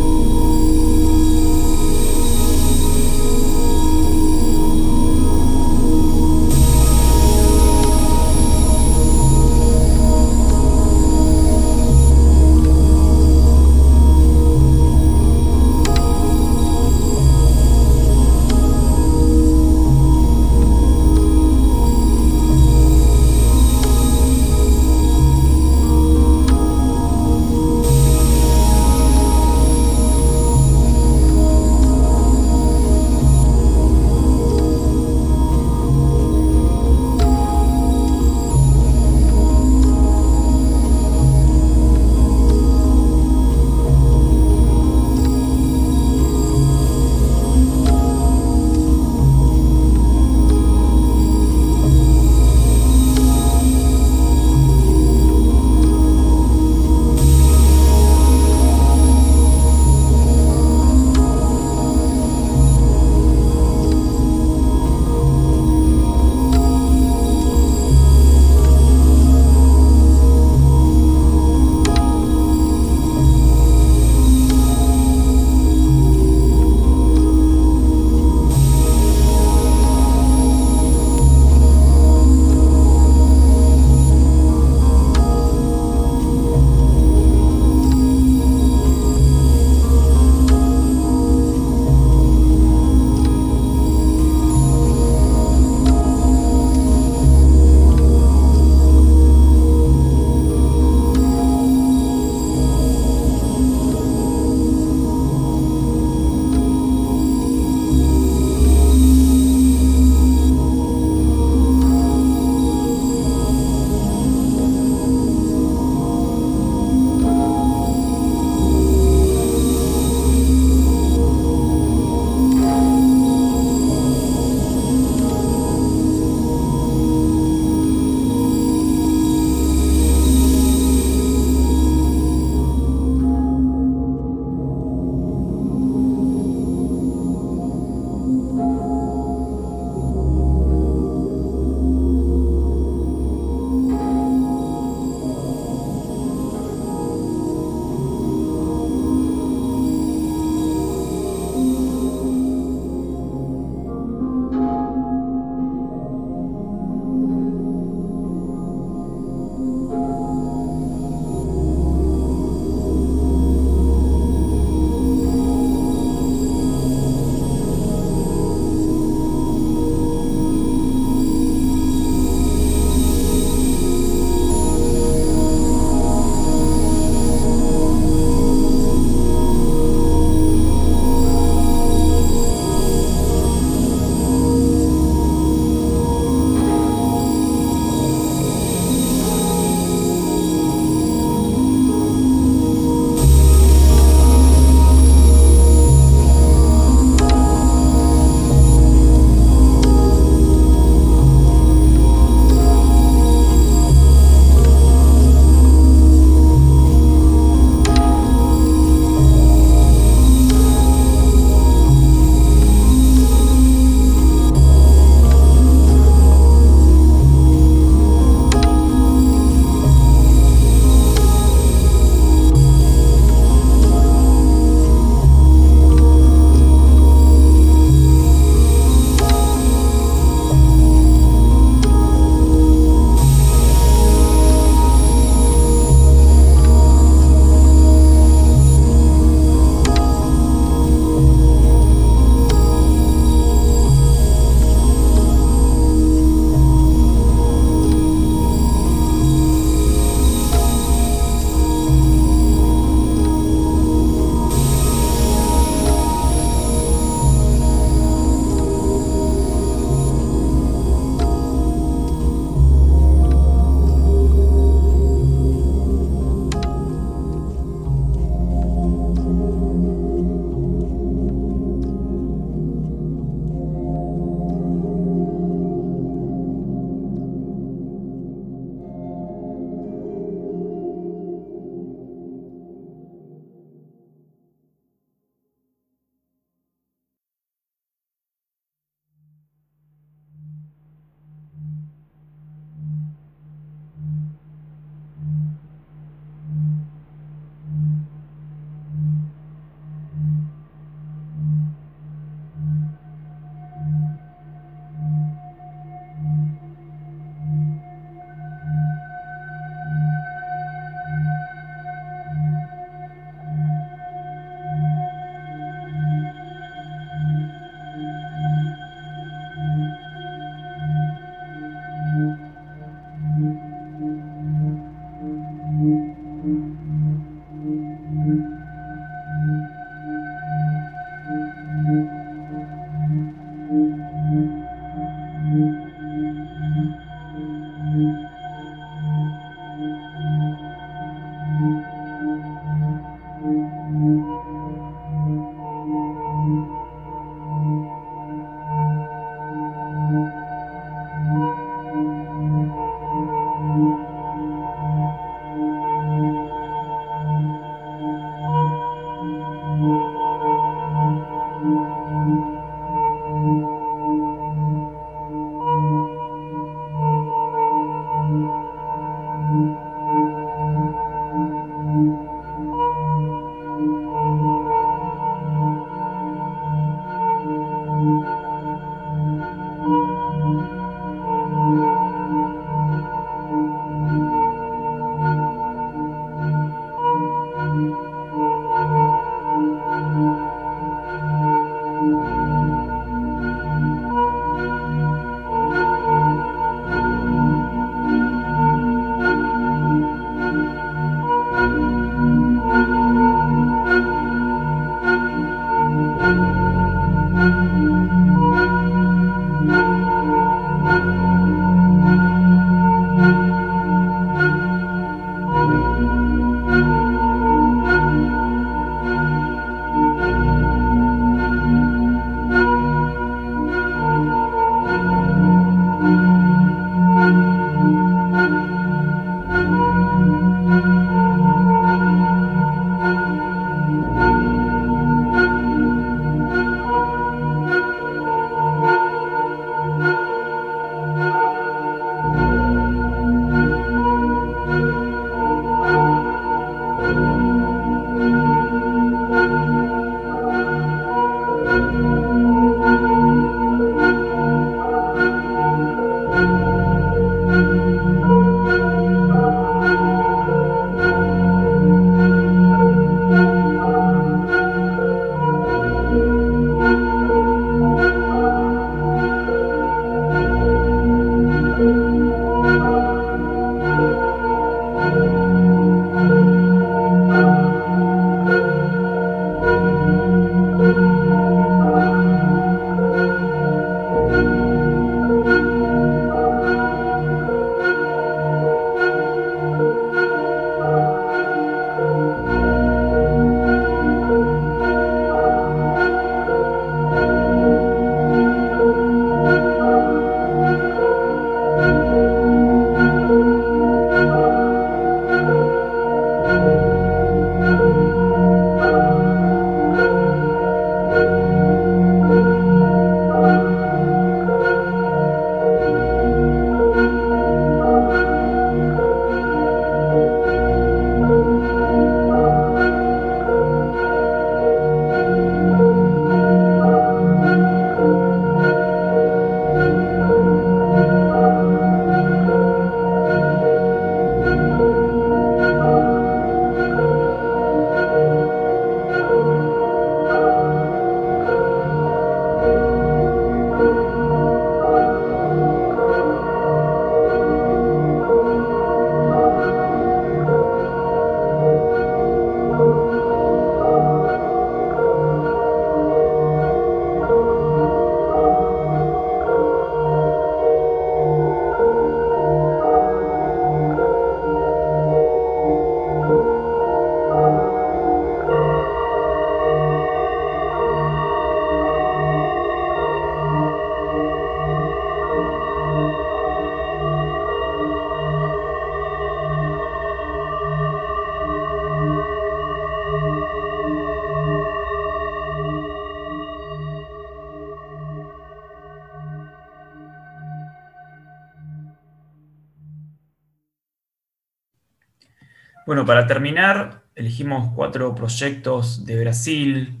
Para 596.06 596.26
terminar, 596.26 597.02
elegimos 597.14 597.72
cuatro 597.74 598.14
proyectos 598.14 599.06
de 599.06 599.20
Brasil. 599.20 600.00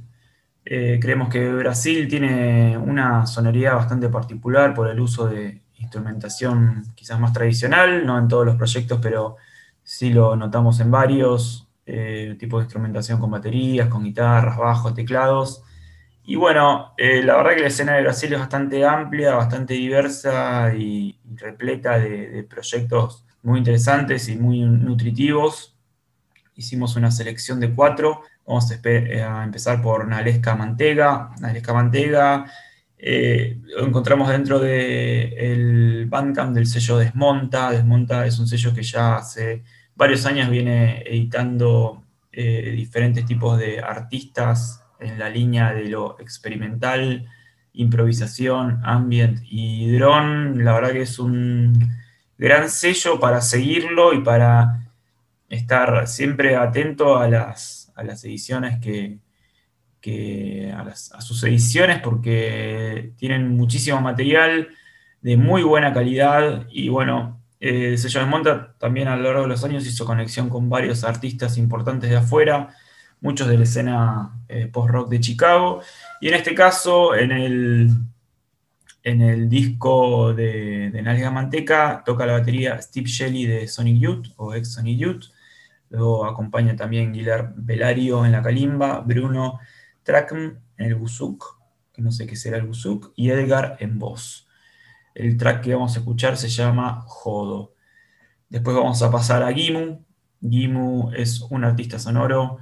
Eh, 0.64 0.98
creemos 1.00 1.28
que 1.28 1.50
Brasil 1.52 2.08
tiene 2.08 2.76
una 2.76 3.26
sonoridad 3.26 3.76
bastante 3.76 4.08
particular 4.08 4.74
por 4.74 4.88
el 4.88 5.00
uso 5.00 5.26
de 5.26 5.62
instrumentación 5.78 6.84
quizás 6.94 7.18
más 7.20 7.32
tradicional, 7.32 8.04
no 8.04 8.18
en 8.18 8.28
todos 8.28 8.44
los 8.44 8.56
proyectos, 8.56 8.98
pero 9.00 9.36
sí 9.82 10.12
lo 10.12 10.36
notamos 10.36 10.80
en 10.80 10.90
varios 10.90 11.68
eh, 11.86 12.36
tipos 12.38 12.60
de 12.60 12.64
instrumentación 12.64 13.18
con 13.18 13.30
baterías, 13.30 13.88
con 13.88 14.04
guitarras, 14.04 14.58
bajos, 14.58 14.94
teclados. 14.94 15.62
Y 16.24 16.36
bueno, 16.36 16.92
eh, 16.98 17.22
la 17.22 17.36
verdad 17.36 17.54
que 17.54 17.62
la 17.62 17.68
escena 17.68 17.94
de 17.94 18.02
Brasil 18.02 18.32
es 18.32 18.40
bastante 18.40 18.84
amplia, 18.84 19.34
bastante 19.34 19.74
diversa 19.74 20.74
y, 20.74 21.18
repleta 21.36 21.98
de, 21.98 22.46
proyectos 22.48 23.24
muy 23.42 23.58
interesantes 23.58 24.28
y 24.28 24.36
muy 24.36 24.60
nutritivos. 24.60 25.73
Hicimos 26.74 26.96
una 26.96 27.12
selección 27.12 27.60
de 27.60 27.72
cuatro. 27.72 28.22
Vamos 28.44 28.68
a, 28.68 29.44
empezar 29.44 29.80
por 29.80 30.08
Nalesca 30.08 30.56
Mantega. 30.56 31.30
Nalesca 31.38 31.72
Mantega 31.72 32.46
eh, 32.98 33.60
lo 33.62 33.86
encontramos 33.86 34.28
dentro 34.28 34.58
del 34.58 36.06
Bandcamp 36.08 36.52
del 36.52 36.66
sello 36.66 36.98
Desmonta. 36.98 37.70
Desmonta 37.70 38.26
es 38.26 38.40
un 38.40 38.48
sello 38.48 38.74
que 38.74 38.82
ya 38.82 39.18
hace 39.18 39.62
varios 39.94 40.26
años 40.26 40.50
viene 40.50 41.02
editando 41.02 42.02
eh, 42.32 42.72
diferentes 42.74 43.24
tipos 43.24 43.56
de 43.56 43.78
artistas 43.78 44.82
en 44.98 45.16
la 45.16 45.30
línea 45.30 45.72
de 45.72 45.84
lo 45.90 46.18
experimental, 46.18 47.24
improvisación, 47.72 48.80
ambient 48.82 49.38
y 49.44 49.92
drone. 49.92 50.60
La 50.64 50.72
verdad 50.72 50.90
que 50.90 51.02
es 51.02 51.20
un 51.20 51.88
gran 52.36 52.68
sello 52.68 53.20
para 53.20 53.42
seguirlo 53.42 54.12
y 54.12 54.24
para 54.24 54.83
estar 55.48 56.06
siempre 56.06 56.56
atento 56.56 57.16
a 57.18 57.28
las, 57.28 57.92
a 57.94 58.04
las 58.04 58.24
ediciones 58.24 58.78
que, 58.80 59.18
a, 60.74 61.20
sus 61.20 61.42
ediciones 61.44 62.00
porque 62.00 63.12
tienen 63.16 63.56
muchísimo 63.56 64.00
material 64.00 64.68
de 65.22 65.36
muy 65.36 65.62
buena 65.62 65.94
calidad 65.94 66.66
y 66.70 66.90
bueno, 66.90 67.40
eh, 67.60 67.92
el 67.92 67.98
sello 67.98 68.20
de 68.20 68.26
Monta 68.26 68.74
también 68.78 69.08
a 69.08 69.16
lo 69.16 69.22
largo 69.22 69.42
de 69.42 69.48
los 69.48 69.64
años 69.64 69.86
hizo 69.86 70.04
conexión 70.04 70.50
con 70.50 70.68
varios 70.68 71.04
artistas 71.04 71.56
importantes 71.56 72.10
de 72.10 72.16
afuera, 72.16 72.74
muchos 73.22 73.48
de 73.48 73.56
la 73.56 73.64
escena 73.64 74.44
eh, 74.48 74.66
post-rock 74.66 75.08
de 75.08 75.20
Chicago 75.20 75.80
y 76.20 76.28
en 76.28 76.34
este 76.34 76.54
caso 76.54 77.14
en 77.14 77.32
el, 77.32 77.90
en 79.02 79.22
el 79.22 79.48
disco 79.48 80.34
de, 80.34 80.90
de 80.90 81.02
Nalga 81.02 81.30
Manteca 81.30 82.02
toca 82.04 82.26
la 82.26 82.34
batería 82.34 82.80
Steve 82.82 83.06
Shelley 83.06 83.46
de 83.46 83.68
Sonic 83.68 83.98
Youth 83.98 84.26
o 84.36 84.54
ex 84.54 84.72
Sonic 84.72 84.98
Youth. 84.98 85.24
Luego 85.90 86.26
acompaña 86.26 86.76
también 86.76 87.12
Guilherme 87.12 87.52
Belario 87.56 88.24
en 88.24 88.32
la 88.32 88.42
calimba, 88.42 89.00
Bruno 89.00 89.60
Trackm 90.02 90.58
en 90.76 90.86
el 90.86 90.94
Busuk, 90.94 91.58
que 91.92 92.02
no 92.02 92.10
sé 92.10 92.26
qué 92.26 92.36
será 92.36 92.56
el 92.56 92.66
Busuk, 92.66 93.12
y 93.16 93.30
Edgar 93.30 93.76
en 93.80 93.98
voz. 93.98 94.48
El 95.14 95.36
track 95.36 95.62
que 95.62 95.74
vamos 95.74 95.94
a 95.94 96.00
escuchar 96.00 96.36
se 96.36 96.48
llama 96.48 97.04
Jodo. 97.06 97.74
Después 98.48 98.76
vamos 98.76 99.00
a 99.02 99.10
pasar 99.10 99.42
a 99.42 99.52
Gimu. 99.52 100.04
Gimu 100.40 101.12
es 101.14 101.40
un 101.40 101.64
artista 101.64 101.98
sonoro 101.98 102.58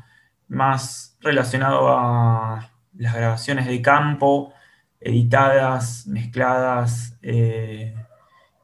más 0.49 1.17
relacionado 1.21 1.89
a 1.89 2.71
las 2.95 3.15
grabaciones 3.15 3.67
de 3.67 3.81
campo, 3.81 4.53
editadas, 5.01 6.07
mezcladas 6.07 7.17
eh, 7.23 7.95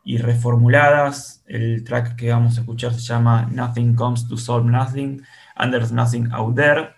y 0.08 0.16
reformuladas. 0.16 1.44
El 1.46 1.84
track 1.84 2.16
que 2.16 2.30
vamos 2.30 2.56
a 2.56 2.62
escuchar 2.62 2.94
se 2.94 3.00
llama 3.00 3.46
Nothing 3.52 3.94
Comes 3.94 4.26
to 4.26 4.38
Solve 4.38 4.66
Nothing, 4.66 5.20
and 5.54 5.70
There's 5.70 5.92
Nothing 5.92 6.32
Out 6.32 6.56
There 6.56 6.88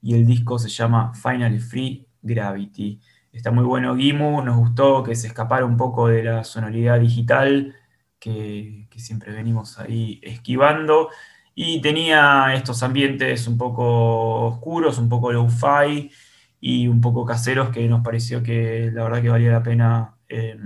y 0.00 0.14
el 0.14 0.24
disco 0.24 0.56
se 0.56 0.68
llama 0.68 1.12
Finally 1.12 1.58
Free 1.58 2.06
Gravity. 2.22 3.00
Está 3.32 3.50
muy 3.50 3.64
bueno 3.64 3.96
Gimu, 3.96 4.40
nos 4.42 4.56
gustó 4.56 5.02
que 5.02 5.16
se 5.16 5.26
escapara 5.26 5.64
un 5.64 5.76
poco 5.76 6.06
de 6.06 6.22
la 6.22 6.44
sonoridad 6.44 7.00
digital 7.00 7.74
que, 8.20 8.86
siempre 8.96 9.32
venimos 9.32 9.78
ahí 9.80 10.20
esquivando 10.22 11.08
y 11.56 11.80
tenía 11.80 12.54
estos 12.54 12.84
ambientes 12.84 13.48
un 13.48 13.58
poco 13.58 14.46
oscuros, 14.46 14.98
un 14.98 15.08
poco 15.08 15.32
low-fi 15.32 16.12
y 16.60 16.86
un 16.86 17.00
poco 17.00 17.24
caseros 17.24 17.70
que 17.70 17.88
nos 17.88 18.02
pareció 18.04 18.44
que 18.44 18.92
la 18.92 19.02
verdad 19.02 19.22
que 19.22 19.28
valía 19.28 19.50
la 19.50 19.62
pena, 19.64 20.14
eh, 20.28 20.56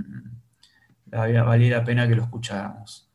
valía 1.19 1.79
la 1.79 1.85
pena 1.85 2.09
que 2.09 2.15
lo 2.15 2.23
escucháramos. 2.23 3.09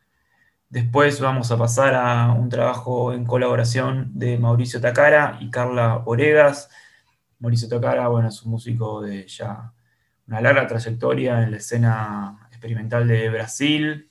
Después 0.70 1.20
vamos 1.20 1.52
a 1.52 1.58
pasar 1.58 1.96
a 1.96 2.32
un 2.32 2.48
trabajo 2.50 3.12
en 3.12 3.26
colaboración 3.26 4.12
de 4.14 4.38
Mauricio 4.38 4.80
Takara 4.80 5.38
y 5.42 5.50
Carla 5.50 6.04
Oregas. 6.06 6.70
Mauricio 7.40 7.68
Takara, 7.68 8.08
bueno, 8.08 8.30
es 8.30 8.44
un 8.44 8.52
músico 8.52 9.02
de 9.02 9.28
ya 9.28 9.74
una 10.28 10.42
larga 10.42 10.68
trayectoria 10.68 11.42
en 11.42 11.52
la 11.52 11.58
escena 11.58 12.48
experimental 12.50 13.08
de 13.08 13.30
Brasil, 13.30 14.10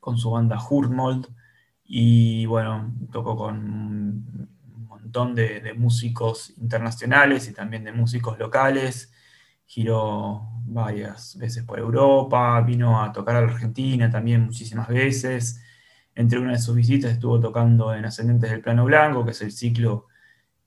con 0.00 0.16
su 0.16 0.30
banda 0.30 0.58
Hurtmold, 0.58 1.28
y 1.84 2.46
bueno, 2.46 2.94
tocó 3.12 3.36
con 3.36 3.56
un 3.56 4.86
montón 4.88 5.34
de 5.34 5.74
músicos 5.76 6.54
internacionales 6.56 7.48
y 7.48 7.52
también 7.52 7.84
de 7.84 7.92
músicos 7.92 8.38
locales. 8.38 9.12
Giró 9.66 10.48
varias 10.64 11.36
veces 11.38 11.64
por 11.64 11.78
Europa, 11.78 12.60
vino 12.62 13.02
a 13.02 13.12
tocar 13.12 13.36
a 13.36 13.40
la 13.42 13.52
Argentina 13.52 14.10
también 14.10 14.44
muchísimas 14.44 14.88
veces 14.88 15.60
entre 16.16 16.38
una 16.38 16.52
de 16.52 16.58
sus 16.58 16.74
visitas 16.74 17.12
estuvo 17.12 17.38
tocando 17.38 17.94
en 17.94 18.06
Ascendentes 18.06 18.50
del 18.50 18.62
Plano 18.62 18.86
Blanco, 18.86 19.24
que 19.24 19.32
es 19.32 19.42
el 19.42 19.52
ciclo 19.52 20.06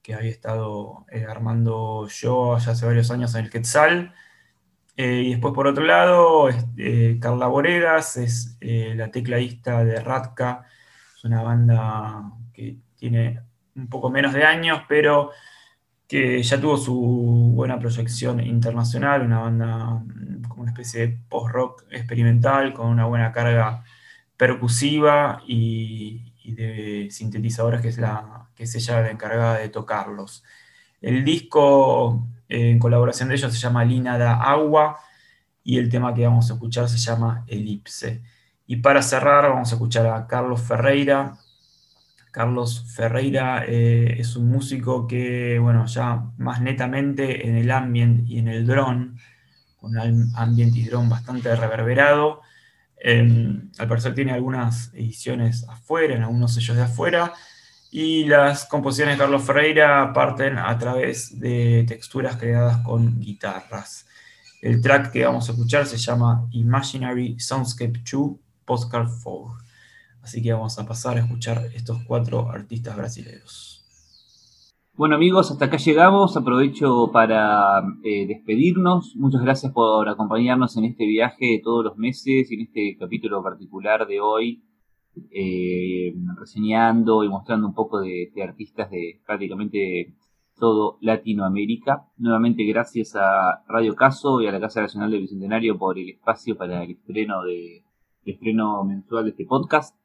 que 0.01 0.13
había 0.13 0.29
estado 0.29 1.05
eh, 1.11 1.25
armando 1.27 2.07
yo 2.07 2.57
ya 2.59 2.71
hace 2.71 2.85
varios 2.85 3.11
años 3.11 3.33
en 3.35 3.45
el 3.45 3.51
Quetzal. 3.51 4.13
Eh, 4.95 5.23
y 5.25 5.29
después, 5.31 5.53
por 5.53 5.65
otro 5.65 5.83
lado, 5.85 6.49
este, 6.49 7.19
Carla 7.19 7.47
Boregas 7.47 8.17
es 8.17 8.57
eh, 8.61 8.93
la 8.95 9.09
tecladista 9.09 9.83
de 9.83 9.99
Ratka, 9.99 10.65
es 11.15 11.23
una 11.23 11.41
banda 11.41 12.31
que 12.53 12.77
tiene 12.95 13.41
un 13.75 13.87
poco 13.89 14.11
menos 14.11 14.33
de 14.33 14.43
años, 14.43 14.83
pero 14.87 15.31
que 16.09 16.41
ya 16.41 16.59
tuvo 16.59 16.75
su 16.75 17.51
buena 17.53 17.79
proyección 17.79 18.39
internacional, 18.41 19.21
una 19.21 19.41
banda 19.41 19.85
mm, 19.91 20.41
como 20.47 20.63
una 20.63 20.71
especie 20.71 21.01
de 21.01 21.19
post-rock 21.29 21.83
experimental, 21.91 22.73
con 22.73 22.88
una 22.88 23.05
buena 23.05 23.31
carga 23.31 23.83
percusiva 24.35 25.43
y, 25.47 26.25
de 26.45 27.09
sintetizadores, 27.11 27.81
que 27.81 27.89
es, 27.89 27.99
la, 27.99 28.49
que 28.55 28.63
es 28.63 28.73
ella 28.75 29.01
la 29.01 29.11
encargada 29.11 29.59
de 29.59 29.69
tocarlos. 29.69 30.43
El 30.99 31.23
disco 31.23 32.27
en 32.49 32.79
colaboración 32.79 33.29
de 33.29 33.35
ellos 33.35 33.53
se 33.53 33.59
llama 33.59 33.85
Lina 33.85 34.17
da 34.17 34.33
Agua 34.33 34.97
y 35.63 35.77
el 35.77 35.89
tema 35.89 36.15
que 36.15 36.25
vamos 36.25 36.49
a 36.49 36.55
escuchar 36.55 36.89
se 36.89 36.97
llama 36.97 37.45
Elipse. 37.47 38.23
Y 38.65 38.77
para 38.77 39.03
cerrar 39.03 39.47
vamos 39.49 39.71
a 39.71 39.75
escuchar 39.75 40.07
a 40.07 40.25
Carlos 40.25 40.61
Ferreira. 40.61 41.38
Carlos 42.32 42.85
Ferreira 42.95 43.66
eh, 43.66 44.16
es 44.19 44.35
un 44.35 44.49
músico 44.49 45.08
que, 45.08 45.59
bueno, 45.59 45.85
ya 45.85 46.32
más 46.38 46.61
netamente 46.61 47.48
en 47.48 47.56
el 47.56 47.72
ambient 47.72 48.30
y 48.30 48.40
en 48.40 48.48
el 48.48 48.66
drone, 48.66 49.17
con 49.77 49.98
un 49.98 50.32
ambient 50.35 50.75
y 50.75 50.85
drone 50.85 51.09
bastante 51.09 51.56
reverberado, 51.56 52.41
al 53.03 53.88
parecer 53.88 54.14
tiene 54.14 54.33
algunas 54.33 54.93
ediciones 54.93 55.66
afuera, 55.69 56.16
en 56.16 56.24
algunos 56.24 56.53
sellos 56.53 56.75
de 56.75 56.83
afuera, 56.83 57.33
y 57.91 58.25
las 58.25 58.66
composiciones 58.66 59.16
de 59.16 59.24
Carlos 59.24 59.43
Ferreira 59.43 60.11
parten 60.14 60.58
a 60.58 60.77
través 60.77 61.40
de 61.40 61.85
texturas 61.88 62.35
creadas 62.35 62.77
con 62.80 63.19
guitarras. 63.19 64.06
El 64.61 64.82
track 64.82 65.11
que 65.11 65.25
vamos 65.25 65.48
a 65.49 65.53
escuchar 65.53 65.85
se 65.85 65.98
llama 65.98 66.48
Imaginary 66.51 67.40
Soundscape 67.40 68.01
2 68.11 68.32
Postcard 68.66 69.08
4. 69.24 69.68
Así 70.22 70.41
que 70.41 70.53
vamos 70.53 70.77
a 70.80 70.85
pasar 70.85 71.17
a 71.17 71.22
escuchar 71.22 71.57
estos 71.73 72.03
cuatro 72.06 72.49
artistas 72.49 72.95
brasileños. 72.95 73.80
Bueno 74.99 75.15
amigos, 75.15 75.49
hasta 75.49 75.64
acá 75.64 75.77
llegamos. 75.77 76.35
Aprovecho 76.35 77.09
para 77.14 77.80
eh, 78.03 78.27
despedirnos. 78.27 79.15
Muchas 79.15 79.41
gracias 79.41 79.72
por 79.72 80.09
acompañarnos 80.09 80.75
en 80.75 80.83
este 80.83 81.06
viaje 81.06 81.61
todos 81.64 81.85
los 81.85 81.98
meses 81.98 82.51
y 82.51 82.56
en 82.56 82.61
este 82.64 82.98
capítulo 82.99 83.41
particular 83.41 84.06
de 84.07 84.19
hoy, 84.19 84.61
eh, 85.31 86.14
reseñando 86.38 87.23
y 87.23 87.30
mostrando 87.30 87.65
un 87.65 87.73
poco 87.73 88.01
de, 88.01 88.30
artistas 88.43 88.91
de 88.91 89.22
prácticamente 89.25 90.15
todo 90.57 90.98
Latinoamérica. 90.99 92.09
Nuevamente 92.17 92.65
gracias 92.65 93.15
a 93.15 93.64
Radio 93.69 93.95
Caso 93.95 94.41
y 94.41 94.48
a 94.48 94.51
la 94.51 94.59
Casa 94.59 94.81
Nacional 94.81 95.11
del 95.11 95.22
Bicentenario 95.22 95.77
por 95.77 95.98
el 95.98 96.09
espacio 96.09 96.57
para 96.57 96.83
el 96.83 96.91
estreno 96.91 97.43
de 97.43 97.85
el 98.25 98.33
estreno 98.33 98.83
mensual 98.83 99.23
de 99.23 99.30
este 99.30 99.45
podcast. 99.45 99.95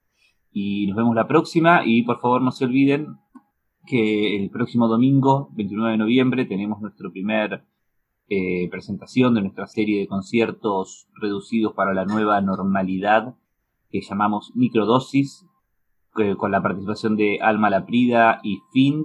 Y 0.55 0.87
nos 0.87 0.97
vemos 0.97 1.15
la 1.15 1.29
próxima. 1.29 1.83
Y 1.85 2.05
por 2.05 2.21
favor 2.21 2.41
no 2.41 2.53
se 2.53 2.65
olviden 2.65 3.19
que 3.87 4.37
el 4.37 4.49
próximo 4.49 4.89
domingo, 4.89 5.51
29 5.53 5.93
de 5.93 5.99
noviembre, 5.99 6.47
tenemos 6.47 6.81
nuestra 6.81 7.11
primer 7.11 7.65
eh, 8.31 8.69
presentación 8.71 9.35
de 9.35 9.43
nuestra 9.43 9.67
serie 9.67 10.01
de 10.01 10.07
conciertos 10.07 11.09
reducidos 11.21 11.75
para 11.75 11.93
la 11.93 12.07
nueva 12.07 12.41
normalidad 12.41 13.35
que 13.91 14.01
llamamos 14.01 14.53
microdosis, 14.55 15.47
eh, 16.17 16.35
con 16.37 16.51
la 16.51 16.63
participación 16.63 17.17
de 17.17 17.41
Alma 17.43 17.69
Laprida 17.69 18.41
y 18.43 18.61
Finn, 18.73 19.05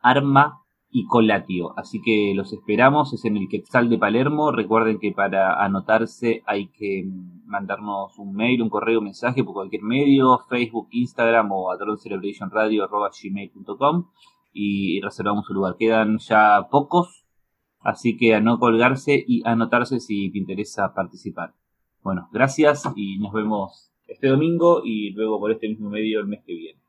Arma 0.00 0.65
y 0.90 1.06
Colatio. 1.06 1.78
Así 1.78 2.00
que 2.00 2.32
los 2.34 2.52
esperamos, 2.52 3.12
es 3.12 3.24
en 3.24 3.36
el 3.36 3.48
Quetzal 3.48 3.88
de 3.88 3.98
Palermo. 3.98 4.52
Recuerden 4.52 4.98
que 4.98 5.12
para 5.12 5.62
anotarse 5.62 6.42
hay 6.46 6.68
que 6.68 7.04
mm, 7.04 7.46
mandarnos 7.46 8.18
un 8.18 8.34
mail, 8.34 8.62
un 8.62 8.70
correo, 8.70 9.00
un 9.00 9.06
mensaje 9.06 9.44
por 9.44 9.54
cualquier 9.54 9.82
medio, 9.82 10.40
Facebook, 10.48 10.88
Instagram 10.90 11.50
o 11.52 11.70
a 11.70 11.76
gmail.com 11.76 14.06
y 14.52 15.00
reservamos 15.02 15.48
un 15.50 15.56
lugar. 15.56 15.76
Quedan 15.78 16.18
ya 16.18 16.68
pocos, 16.70 17.26
así 17.80 18.16
que 18.16 18.34
a 18.34 18.40
no 18.40 18.58
colgarse 18.58 19.22
y 19.26 19.42
anotarse 19.46 20.00
si 20.00 20.30
te 20.30 20.38
interesa 20.38 20.94
participar. 20.94 21.54
Bueno, 22.02 22.28
gracias 22.32 22.84
y 22.96 23.18
nos 23.18 23.32
vemos 23.32 23.92
este 24.06 24.28
domingo 24.28 24.82
y 24.84 25.10
luego 25.10 25.40
por 25.40 25.52
este 25.52 25.68
mismo 25.68 25.90
medio 25.90 26.20
el 26.20 26.26
mes 26.26 26.42
que 26.46 26.54
viene. 26.54 26.80